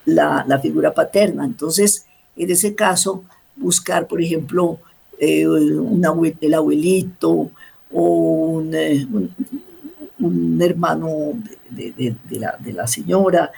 [0.05, 1.45] la, figura paterna.
[1.45, 2.07] Entonces,
[2.39, 3.25] en ese caso,
[3.57, 4.79] buscar, por ejemplo,
[5.19, 5.45] eh,
[6.41, 7.51] el abuelito
[7.93, 9.07] o un, eh,
[10.61, 11.33] hermano
[11.71, 12.15] de,
[12.73, 13.51] la, señora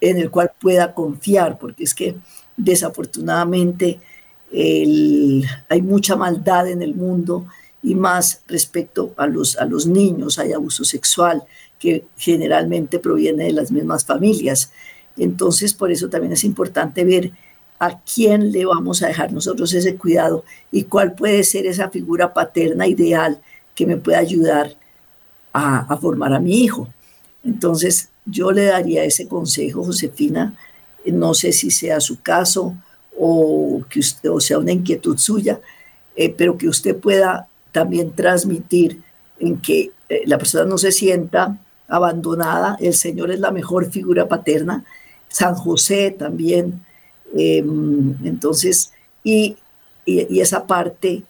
[0.00, 2.16] en el cual pueda confiar, porque es que
[2.56, 4.00] desafortunadamente
[4.50, 7.46] hay mucha maldad en el mundo
[7.82, 11.42] y más respecto a los, a los niños, hay abuso sexual
[11.78, 14.72] que generalmente proviene de las mismas familias.
[15.16, 17.32] Entonces, por eso también es importante ver
[17.78, 22.34] a quién le vamos a dejar nosotros ese cuidado y cuál puede ser esa figura
[22.34, 23.40] paterna ideal
[23.74, 24.76] que me pueda ayudar
[25.52, 26.88] a, formar a mi hijo.
[27.44, 30.54] Entonces, yo le daría ese consejo, Josefina,
[31.06, 32.74] no sé si sea su caso
[33.16, 35.60] o que usted, o sea una inquietud suya,
[36.16, 39.00] eh, pero que usted pueda también transmitir
[39.38, 44.28] en que eh, la persona no se sienta abandonada, el Señor es la mejor figura
[44.28, 44.84] paterna,
[45.28, 46.84] San José también,
[47.34, 48.92] em, entonces,
[49.24, 49.56] y,
[50.04, 51.22] y, esa parte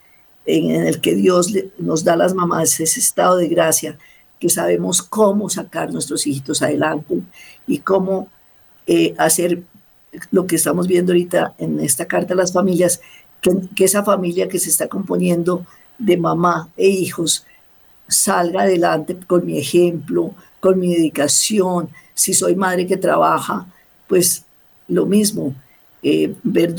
[0.46, 3.98] en, en, el que Dios nos da a las mamás, ese estado de gracia,
[4.38, 7.20] que sabemos cómo sacar nuestros hijitos adelante
[7.66, 8.28] y cómo
[8.86, 9.62] eh, hacer
[10.30, 13.00] lo que estamos viendo ahorita en esta carta a las familias,
[13.40, 15.66] que, esa familia que se está componiendo
[15.98, 17.44] de mamá e hijos
[18.06, 21.90] salga adelante con mi ejemplo, con mi dedicación.
[22.14, 23.66] Si soy madre que trabaja,
[24.06, 24.44] pues
[24.88, 25.54] lo mismo,
[26.08, 26.74] eh, ver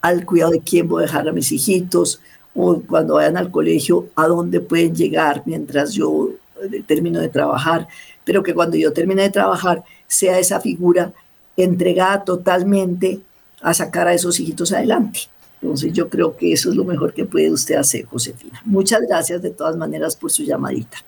[0.00, 2.20] al cuidado de quién voy a dejar a mis hijitos
[2.54, 6.30] o cuando vayan al colegio, a dónde pueden llegar mientras yo
[6.62, 7.86] eh, termino de trabajar,
[8.24, 11.12] pero que cuando yo termine de trabajar sea esa figura
[11.56, 13.20] entregada totalmente
[13.60, 15.20] a sacar a esos hijitos adelante.
[15.60, 18.60] Entonces yo creo que eso es lo mejor que puede usted hacer, Josefina.
[18.64, 20.98] Muchas gracias de todas maneras por su llamadita.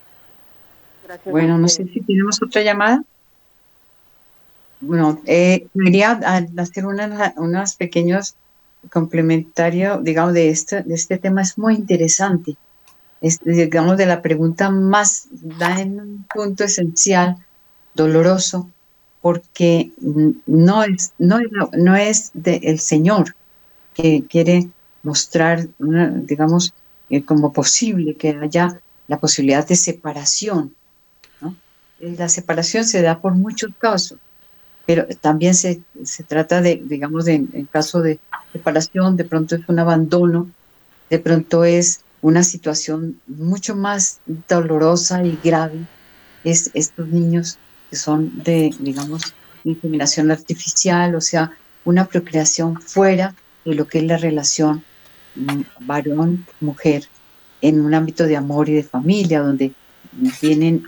[1.24, 3.02] bueno, no sé si tenemos otra llamada.
[4.86, 6.12] Bueno, eh, quería
[6.56, 8.34] hacer unos pequeños
[8.92, 11.42] complementarios, digamos, de este, de este tema.
[11.42, 12.56] Es muy interesante.
[13.20, 17.36] Es, digamos, de la pregunta más, da en un punto esencial,
[17.94, 18.70] doloroso,
[19.22, 19.92] porque
[20.46, 21.38] no es, no
[21.72, 23.34] no es del Señor
[23.94, 24.68] que quiere
[25.02, 26.74] mostrar, digamos,
[27.10, 30.74] eh, como posible que haya la posibilidad de separación.
[32.00, 34.18] La separación se da por muchos casos,
[34.86, 38.18] pero también se, se trata de, digamos, de, en caso de
[38.52, 40.50] separación, de pronto es un abandono,
[41.10, 45.86] de pronto es una situación mucho más dolorosa y grave,
[46.44, 47.58] es estos niños
[47.92, 51.52] son de, digamos, inseminación artificial, o sea,
[51.84, 54.84] una procreación fuera de lo que es la relación
[55.36, 57.04] mm, varón-mujer
[57.60, 59.72] en un ámbito de amor y de familia, donde
[60.40, 60.84] vienen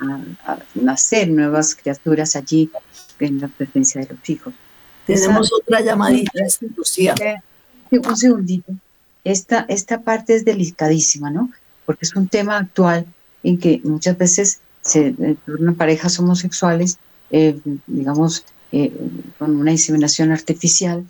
[0.47, 2.71] a, nacer nuevas criaturas allí
[3.21, 4.55] en la presencia de los hijos.
[5.07, 6.33] Tenemos otra llamadita,
[6.77, 7.15] Lucía.
[7.91, 8.73] Un segundito.
[9.25, 11.51] Esta, esta parte es delicadísima, ¿no?
[11.85, 13.07] Porque es un tema actual
[13.43, 15.37] en que muchas veces se eh,
[15.77, 16.99] parejas homosexuales,
[17.31, 18.93] eh, digamos, eh,
[19.39, 21.05] con una inseminación artificial,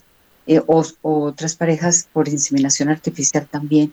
[0.66, 3.92] o, otras parejas por inseminación artificial también.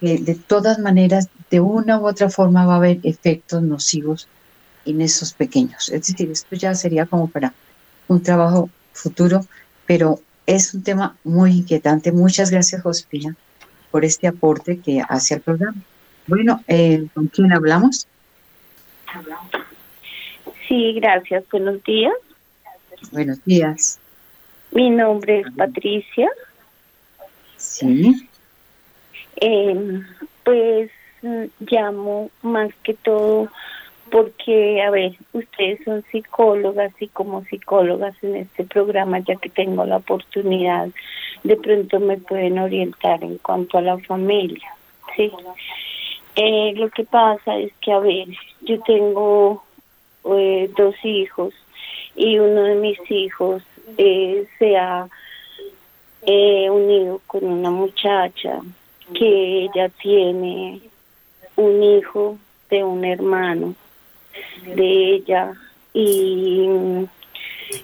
[0.00, 4.28] de todas maneras, de una u otra forma va a haber efectos nocivos
[4.86, 5.90] en esos pequeños.
[5.90, 7.52] Es decir, esto ya sería como para
[8.08, 9.44] un trabajo futuro,
[9.86, 12.12] pero es un tema muy inquietante.
[12.12, 13.36] Muchas gracias, Josefina,
[13.90, 15.76] por este aporte que hace al programa.
[16.26, 16.62] Bueno,
[17.14, 18.06] ¿con quién hablamos?
[20.68, 21.44] Sí, gracias.
[21.50, 22.14] Buenos días.
[23.12, 23.98] Buenos días.
[24.72, 26.28] Mi nombre es Patricia.
[27.56, 28.28] Sí.
[29.40, 30.02] Eh,
[30.44, 30.90] pues
[31.60, 33.50] llamo más que todo
[34.10, 39.84] porque, a ver, ustedes son psicólogas y como psicólogas en este programa, ya que tengo
[39.84, 40.88] la oportunidad,
[41.42, 44.68] de pronto me pueden orientar en cuanto a la familia,
[45.16, 45.30] ¿sí?
[46.36, 48.28] Eh, lo que pasa es que, a ver,
[48.62, 49.64] yo tengo
[50.24, 51.54] eh, dos hijos
[52.14, 53.62] y uno de mis hijos
[53.96, 55.08] eh, se ha
[56.22, 58.60] eh, unido con una muchacha
[59.14, 60.80] que ella tiene
[61.56, 62.38] un hijo
[62.68, 63.74] de un hermano
[64.74, 65.52] de ella
[65.92, 66.68] y,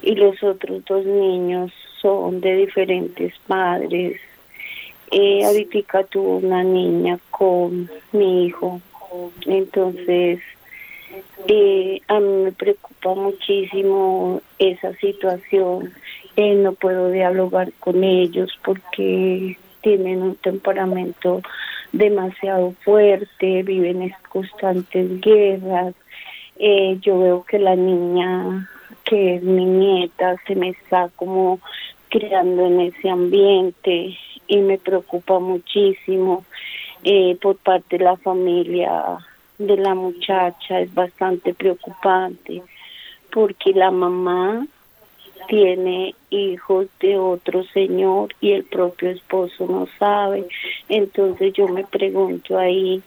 [0.03, 4.21] y los otros dos niños son de diferentes padres.
[5.11, 5.67] Eh,
[6.11, 8.81] tuvo una niña con mi hijo,
[9.47, 10.41] entonces
[11.49, 15.93] eh, a mí me preocupa muchísimo esa situación.
[16.37, 21.43] Eh, no puedo dialogar con ellos porque tienen un temperamento
[21.93, 25.95] demasiado fuerte, viven en constantes guerras.
[26.59, 28.69] Eh, yo veo que la niña,
[29.05, 31.61] que es mi nieta, se me está como
[32.09, 36.45] creando en ese ambiente y me preocupa muchísimo
[37.05, 39.19] eh, por parte de la familia
[39.59, 42.63] de la muchacha es bastante preocupante
[43.31, 44.67] porque la mamá
[45.49, 50.47] tiene hijos de otro señor y el propio esposo no sabe.
[50.89, 53.03] Entonces yo me pregunto ahí,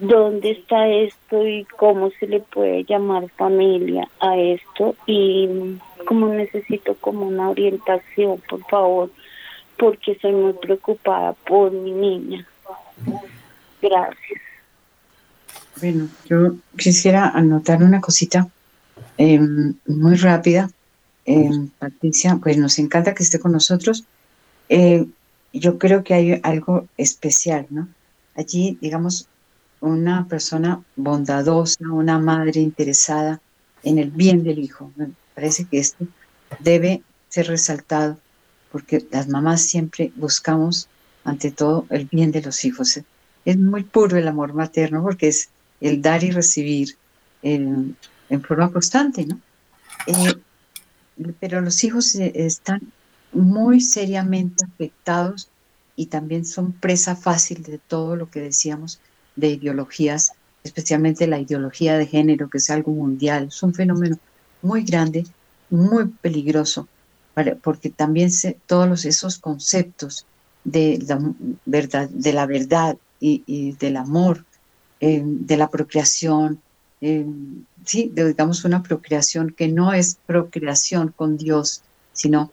[0.00, 4.96] ¿dónde está esto y cómo se le puede llamar familia a esto?
[5.06, 5.76] Y
[6.06, 9.10] como necesito como una orientación, por favor,
[9.78, 12.46] porque estoy muy preocupada por mi niña.
[13.80, 14.40] Gracias.
[15.80, 18.48] Bueno, yo quisiera anotar una cosita
[19.16, 20.68] em, muy rápida
[21.26, 24.04] eh, Patricia, pues nos encanta que esté con nosotros.
[24.68, 25.06] Eh,
[25.52, 27.88] yo creo que hay algo especial, ¿no?
[28.34, 29.28] Allí, digamos,
[29.80, 33.40] una persona bondadosa, una madre interesada
[33.82, 34.92] en el bien del hijo.
[34.96, 36.06] Me parece que esto
[36.58, 38.18] debe ser resaltado
[38.70, 40.88] porque las mamás siempre buscamos,
[41.24, 43.00] ante todo, el bien de los hijos.
[43.44, 45.48] Es muy puro el amor materno porque es
[45.80, 46.96] el dar y recibir
[47.42, 47.96] en,
[48.46, 49.40] forma constante, ¿no?
[50.06, 50.34] Eh,
[51.40, 52.80] pero los hijos eh, están
[53.32, 55.48] muy seriamente afectados
[55.96, 59.00] y también son presa fácil de todo lo que decíamos
[59.36, 64.18] de ideologías, especialmente la ideología de género, que es algo mundial, es un fenómeno
[64.62, 65.26] muy grande,
[65.70, 66.88] muy peligroso,
[67.62, 70.26] porque también se, todos esos conceptos
[70.64, 71.18] de la
[71.64, 74.44] verdad, de la verdad y, del amor,
[75.00, 76.60] eh, de la procreación,
[77.00, 77.24] eh,
[77.86, 82.52] sí, digamos una procreación que no es procreación con Dios, sino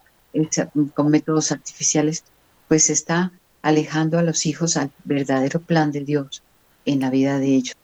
[0.93, 2.23] con métodos artificiales,
[2.67, 6.43] pues está alejando a los hijos al verdadero plan de Dios
[6.87, 7.75] en la vida de ellos.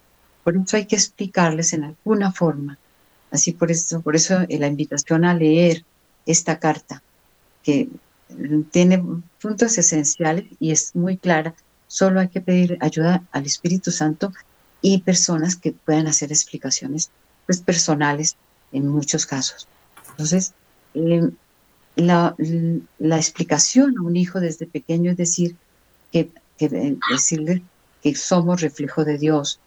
[0.43, 2.77] Por eso hay que explicarles en alguna forma.
[3.31, 5.83] Así por eso, por eso la invitación a leer
[6.25, 7.01] esta carta,
[7.63, 7.89] que
[8.71, 9.03] tiene
[9.41, 11.53] puntos esenciales y es muy clara.
[11.87, 14.33] Solo hay que pedir ayuda al Espíritu Santo
[14.81, 17.11] y personas que puedan hacer explicaciones
[17.45, 18.35] pues, personales
[18.71, 19.67] en muchos casos.
[20.11, 20.53] Entonces,
[20.93, 21.29] eh,
[21.95, 22.35] la,
[22.99, 25.55] explicación a un hijo desde pequeño es decir,
[26.11, 27.63] que, que decirle
[28.03, 29.61] que somos reflejo de Dios,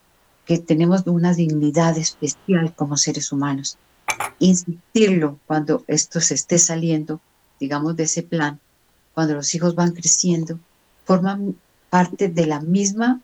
[0.45, 3.77] que tenemos una dignidad especial como seres humanos.
[4.39, 7.19] Insistirlo cuando esto se esté saliendo,
[7.59, 8.59] digamos, de ese plan,
[9.13, 10.59] cuando los hijos van creciendo,
[11.03, 11.55] forman
[11.89, 13.21] parte de la misma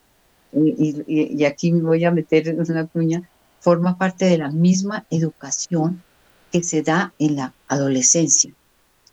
[0.51, 6.01] y, aquí me voy a meter una cuña, forma parte de la misma educación
[6.51, 8.51] que se da en la adolescencia.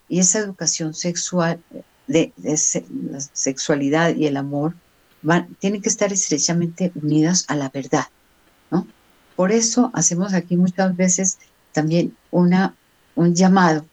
[0.09, 1.61] Y esa educación sexual,
[2.07, 4.75] de, la sexualidad y el amor,
[5.59, 8.07] tienen que estar estrechamente unidas a la verdad,
[8.71, 8.87] ¿no?
[9.37, 11.39] Por eso hacemos aquí muchas veces
[11.73, 12.75] también una,
[13.15, 13.87] un llamado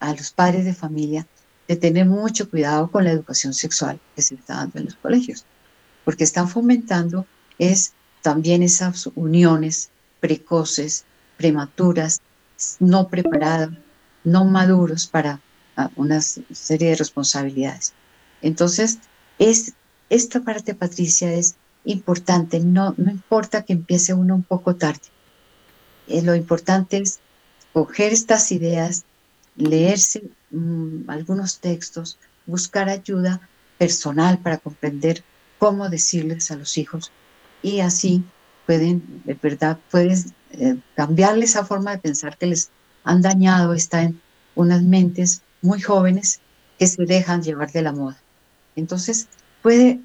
[0.00, 1.26] a los padres de familia
[1.68, 5.44] de tener mucho cuidado con la educación sexual que se está dando en los colegios,
[6.04, 7.26] porque están fomentando
[7.58, 7.92] es
[8.22, 9.90] también esas uniones
[10.20, 11.04] precoces,
[11.36, 12.20] prematuras,
[12.78, 13.70] no preparadas,
[14.24, 15.40] no maduros para
[15.76, 17.92] ah, una serie de responsabilidades.
[18.40, 18.98] Entonces,
[19.38, 19.74] es,
[20.12, 25.00] esta parte, Patricia, es importante, no, no importa que empiece uno un poco tarde.
[26.06, 27.20] Eh, lo importante es
[27.72, 29.04] coger estas ideas,
[29.56, 33.40] leerse mm, algunos textos, buscar ayuda
[33.78, 35.24] personal para comprender
[35.58, 37.10] cómo decirles a los hijos
[37.62, 38.22] y así
[38.66, 42.70] pueden, de verdad, puedes eh, cambiarle esa forma de pensar que les
[43.04, 44.20] han dañado, está en
[44.54, 46.40] unas mentes muy jóvenes
[46.78, 48.20] que se dejan llevar de la moda.
[48.76, 49.28] Entonces,
[49.62, 50.00] puede,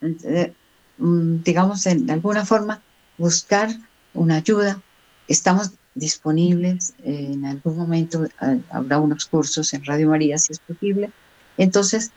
[0.00, 0.52] eh,
[0.98, 2.82] mm, digamos, en alguna forma,
[3.18, 3.70] buscar
[4.14, 4.80] una ayuda.
[5.28, 11.10] Estamos disponibles, en algún momento eh, habrá unos cursos en Radio María, si es posible.
[11.58, 12.10] Entonces,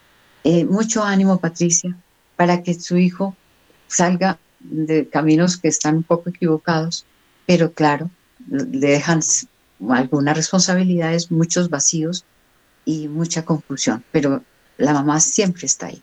[0.68, 1.96] mucho ánimo, Patricia,
[2.36, 3.34] para que su hijo
[3.86, 7.04] salga de caminos que están un poco equivocados,
[7.46, 8.10] pero claro,
[8.48, 9.20] le dejan
[9.90, 12.24] algunas responsabilidades, muchos vacíos
[12.84, 14.42] y mucha confusión, pero
[14.78, 16.02] la mamá siempre está ahí.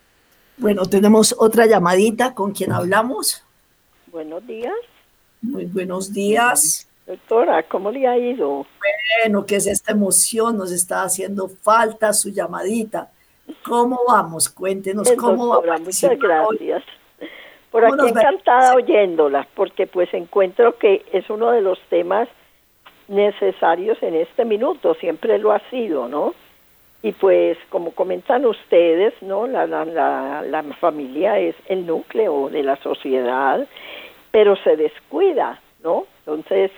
[0.56, 3.44] Bueno, tenemos otra llamadita con quien hablamos.
[4.06, 4.74] Buenos días.
[5.40, 6.88] Muy buenos días.
[7.06, 8.66] Doctora, ¿cómo le ha ido?
[9.22, 10.56] Bueno, ¿qué es esta emoción?
[10.56, 13.10] Nos está haciendo falta su llamadita.
[13.64, 14.48] ¿Cómo vamos?
[14.48, 15.78] Cuéntenos cómo va.
[15.78, 16.84] Muchas gracias.
[17.70, 22.28] Por aquí encantada oyéndola, porque pues encuentro que es uno de los temas
[23.08, 26.34] necesarios en este minuto, siempre lo ha sido, ¿no?
[27.02, 29.46] Y pues como comentan ustedes, ¿no?
[29.46, 33.66] La, la, la, familia es el núcleo de la sociedad,
[34.30, 36.06] pero se descuida, ¿no?
[36.20, 36.70] Entonces,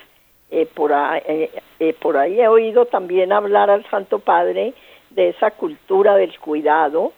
[0.50, 4.72] eh, por, eh, eh, por ahí he oído también hablar al Santo Padre
[5.10, 7.12] de esa cultura del cuidado,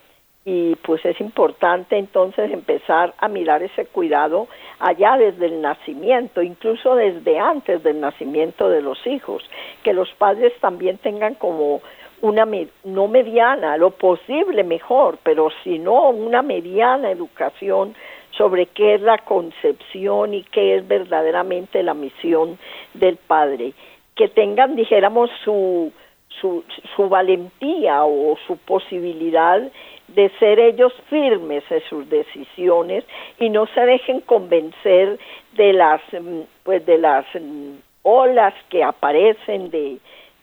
[0.49, 4.47] y pues es importante entonces empezar a mirar ese cuidado
[4.79, 9.43] allá desde el nacimiento, incluso desde antes del nacimiento de los hijos,
[9.83, 11.83] que los padres también tengan como
[12.23, 12.47] una
[12.85, 17.95] no mediana, lo posible mejor, pero si no una mediana educación
[18.31, 22.59] sobre qué es la concepción y qué es verdaderamente la misión
[22.95, 23.73] del padre,
[24.15, 25.93] que tengan dijéramos su
[26.41, 26.65] su,
[26.95, 29.61] su valentía o su posibilidad
[30.09, 33.05] de ser ellos firmes en sus decisiones
[33.39, 35.19] y no se dejen convencer
[35.53, 39.99] de las mm, pues de las mm, olas que aparecen de,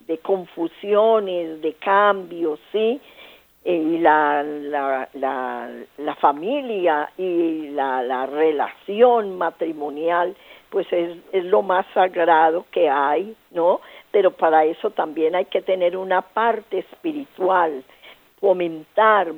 [0.07, 2.99] de confusiones, de cambios, ¿sí?
[3.65, 10.35] y la, la, la, la, familia y la, la relación matrimonial,
[10.69, 13.79] pues es, es lo más sagrado que hay, ¿no?
[14.11, 17.83] Pero para eso también hay que tener una parte espiritual,
[18.41, 19.31] fomentar,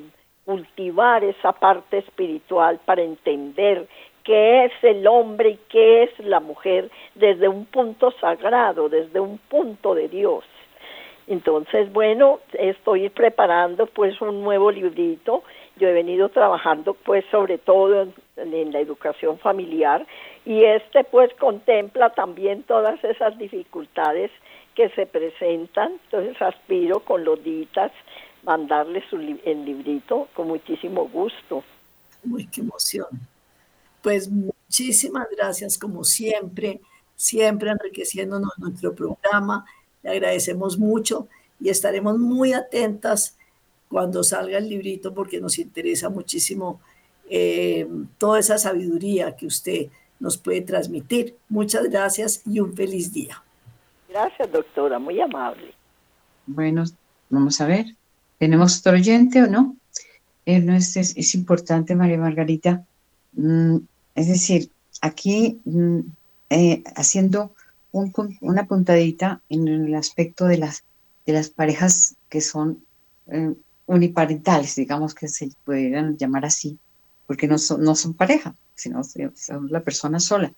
[0.43, 3.87] cultivar esa parte espiritual para entender
[4.23, 9.37] qué es el hombre y qué es la mujer desde un punto sagrado, desde un
[9.37, 10.43] punto de Dios.
[11.27, 15.43] Entonces, bueno, estoy preparando pues un nuevo librito.
[15.77, 18.07] Yo he venido trabajando pues sobre todo
[18.37, 20.05] en, la educación familiar
[20.45, 24.29] y este pues contempla también todas esas dificultades
[24.75, 25.93] que se presentan.
[26.05, 27.91] Entonces aspiro con los ditas
[28.43, 31.63] mandarle su el librito con muchísimo gusto.
[32.29, 33.07] Uy, qué emoción.
[34.03, 36.79] Pues muchísimas gracias como siempre,
[37.15, 39.65] siempre enriqueciéndonos nuestro programa.
[40.05, 41.27] Le agradecemos mucho
[41.59, 43.35] y estaremos muy atentas
[43.89, 46.79] cuando salga el librito porque nos interesa muchísimo
[47.27, 47.87] eh,
[48.19, 49.87] toda esa sabiduría que usted
[50.19, 51.35] nos puede transmitir.
[51.49, 53.43] Muchas gracias y un feliz día.
[54.07, 55.73] Gracias, doctora, muy amable.
[56.45, 56.83] Bueno,
[57.31, 57.87] vamos a ver.
[58.37, 59.75] ¿Tenemos otro oyente o no?
[60.45, 62.85] Eh, no es, es, importante, María Margarita.
[63.33, 63.77] Mm,
[64.13, 64.69] es decir,
[65.01, 65.99] aquí mm,
[66.51, 67.55] eh, haciendo
[68.41, 70.83] una puntadita en el aspecto de las,
[71.25, 72.83] de las parejas que son
[73.27, 73.53] eh,
[73.85, 76.77] uniparentales, digamos que se pudieran llamar así,
[77.27, 80.51] porque no son, no son pareja, sino son la persona sola.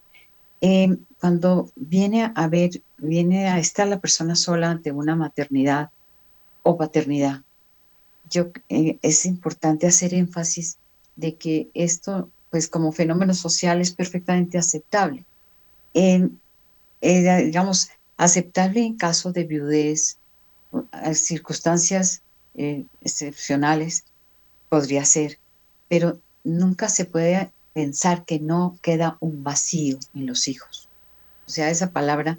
[1.19, 5.91] cuando viene a ver, viene a estar la persona sola ante una maternidad
[6.63, 7.43] o paternidad,
[8.29, 10.77] yo, eh, es importante hacer énfasis
[11.15, 15.23] de que esto, pues como fenómeno social, es perfectamente aceptable.
[17.01, 20.17] Eh, digamos, aceptable en caso de viudez,
[21.13, 22.21] circunstancias
[22.55, 24.03] eh, excepcionales,
[24.69, 25.39] podría ser,
[25.87, 30.89] pero nunca se puede pensar que no queda un vacío en los hijos.
[31.45, 32.37] O sea, esa palabra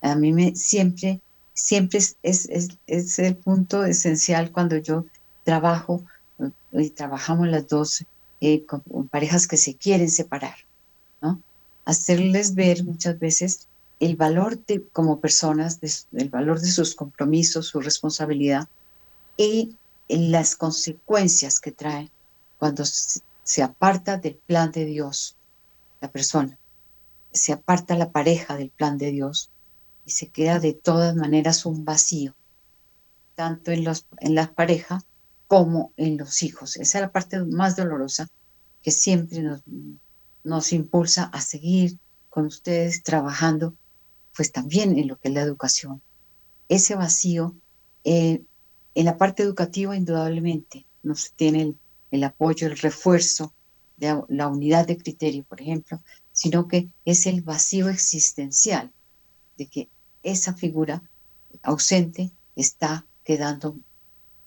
[0.00, 1.20] a mí me siempre,
[1.52, 2.48] siempre es, es,
[2.86, 5.04] es, el punto esencial cuando yo
[5.44, 6.02] trabajo
[6.72, 8.04] y trabajamos las dos
[8.40, 10.56] eh, con, parejas que se quieren separar,
[11.20, 11.40] ¿no?
[11.84, 13.68] Hacerles ver muchas veces
[14.00, 15.78] el valor de, como personas,
[16.12, 18.68] el valor de sus compromisos, su responsabilidad
[19.36, 19.76] y
[20.08, 22.10] las consecuencias que trae
[22.58, 25.36] cuando se aparta del plan de Dios,
[26.00, 26.58] la persona,
[27.32, 29.50] se aparta la pareja del plan de Dios
[30.06, 32.34] y se queda de todas maneras un vacío,
[33.34, 35.02] tanto en, los, en la pareja
[35.46, 36.76] como en los hijos.
[36.76, 38.28] Esa es la parte más dolorosa
[38.82, 39.60] que siempre nos,
[40.42, 41.98] nos impulsa a seguir
[42.30, 43.74] con ustedes trabajando,
[44.40, 46.00] pues también en lo que es la educación.
[46.70, 47.54] Ese vacío,
[48.04, 48.40] eh,
[48.94, 51.78] en la parte educativa indudablemente, no se tiene el,
[52.10, 53.52] el apoyo, el refuerzo
[53.98, 56.00] de la unidad de criterio, por ejemplo,
[56.32, 58.90] sino que es el vacío existencial
[59.58, 59.88] de que
[60.22, 61.02] esa figura
[61.62, 63.76] ausente está quedando,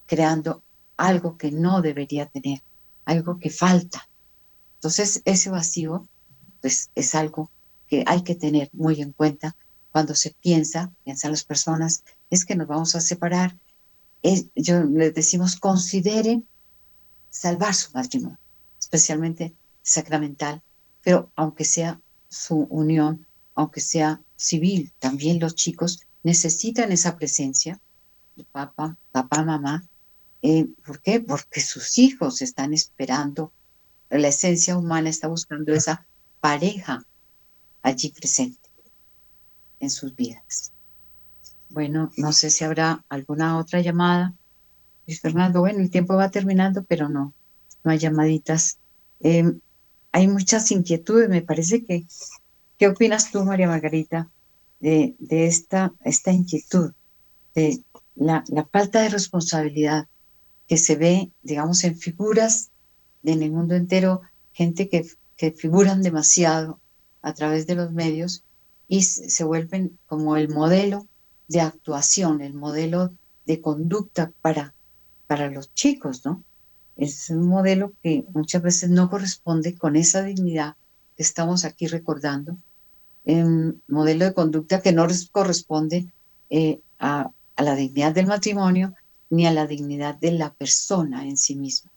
[0.08, 0.64] creando
[0.98, 2.64] algo que no debería tener,
[3.06, 4.10] algo que falta.
[4.74, 6.08] Entonces, ese vacío,
[6.62, 7.52] pues, es algo
[7.88, 9.56] que hay que tener muy en cuenta
[9.94, 13.56] cuando se piensa, piensan las personas, es que nos vamos a separar.
[14.56, 16.48] yo les decimos, consideren
[17.30, 18.40] salvar su matrimonio,
[18.80, 20.64] especialmente sacramental,
[21.04, 27.80] pero aunque sea su unión, aunque sea civil, también los chicos necesitan esa presencia
[28.36, 29.84] de papá, papá, mamá.
[30.42, 31.20] Eh, ¿Por qué?
[31.20, 33.52] Porque sus hijos están esperando,
[34.10, 36.08] la esencia humana está buscando esa
[36.42, 37.06] pareja
[37.84, 38.63] allí presente
[39.84, 40.72] en sus vidas.
[41.70, 44.34] Bueno, no sé si habrá alguna otra llamada.
[45.08, 47.34] Luis Fernando, bueno, el tiempo va terminando, pero no,
[47.84, 48.78] no hay llamaditas.
[49.20, 49.60] Em,
[50.12, 52.06] hay muchas inquietudes, me parece que,
[52.78, 54.30] ¿qué opinas tú, María Margarita,
[54.80, 56.94] de, esta, esta inquietud,
[57.56, 57.82] de
[58.16, 60.08] la, la, falta de responsabilidad
[60.68, 62.70] que se ve, digamos, en figuras
[63.24, 64.22] en el mundo entero,
[64.52, 65.08] gente que,
[65.38, 66.80] que figuran demasiado
[67.22, 68.44] a través de los medios
[68.94, 71.08] y se vuelven como el modelo
[71.48, 73.12] de actuación, el modelo
[73.48, 74.76] de conducta para
[75.26, 76.44] para los chicos, ¿no?
[76.96, 80.76] Es un modelo que muchas veces no corresponde con esa dignidad
[81.18, 82.56] que estamos aquí recordando,
[83.24, 86.06] un modelo de conducta que no corresponde
[86.52, 88.94] eh, a, a la dignidad del matrimonio
[89.32, 91.90] ni a la dignidad de la persona en sí misma.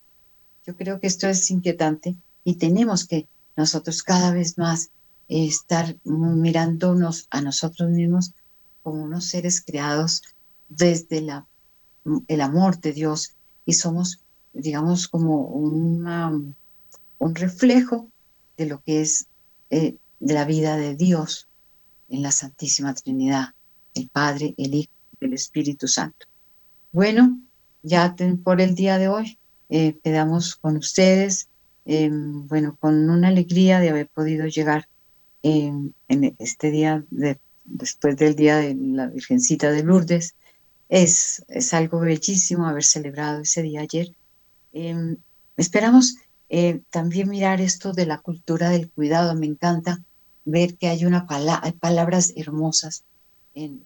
[0.66, 4.90] Yo creo que esto es inquietante y tenemos que nosotros cada vez más eh,
[5.28, 8.32] estar mirándonos a nosotros mismos
[8.82, 10.22] como unos seres creados
[10.68, 11.46] desde la
[12.28, 14.20] el amor de Dios y somos,
[14.52, 18.08] digamos, como un reflejo
[18.56, 19.26] de lo que es
[19.70, 21.48] eh, de la vida de Dios
[22.08, 23.48] en la Santísima Trinidad,
[23.94, 26.26] el Padre, el Hijo, el Espíritu Santo.
[26.92, 27.38] Bueno,
[27.82, 28.14] ya
[28.44, 31.48] por el día de hoy eh, quedamos con ustedes,
[31.84, 34.88] em, bueno, con una alegría de haber podido llegar
[35.43, 35.95] en
[36.39, 40.34] este día, de, después del día de la Virgencita de Lourdes,
[40.89, 44.14] es, es algo bellísimo haber celebrado ese día ayer.
[44.72, 45.16] Em,
[45.57, 46.16] esperamos
[46.49, 49.34] eh, también mirar esto de la cultura del cuidado.
[49.34, 50.03] Me encanta
[50.45, 53.05] ver que hay, una hay palabras hermosas
[53.55, 53.84] en,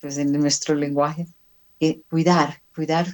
[0.00, 1.26] pues en nuestro lenguaje.
[2.08, 3.06] cuidar, cuidar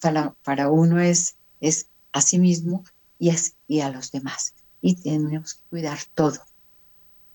[0.00, 2.84] para, para uno es, es a sí mismo
[3.18, 4.54] y, es, y a los demás.
[4.82, 6.38] Y tenemos que cuidar todo,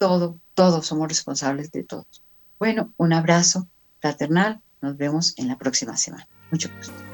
[0.02, 2.24] todo, todos somos responsables de todos.
[2.58, 3.68] Bueno, un abrazo
[4.00, 6.28] fraternal nos vemos en la próxima semana.
[6.50, 7.11] Mucho gusto.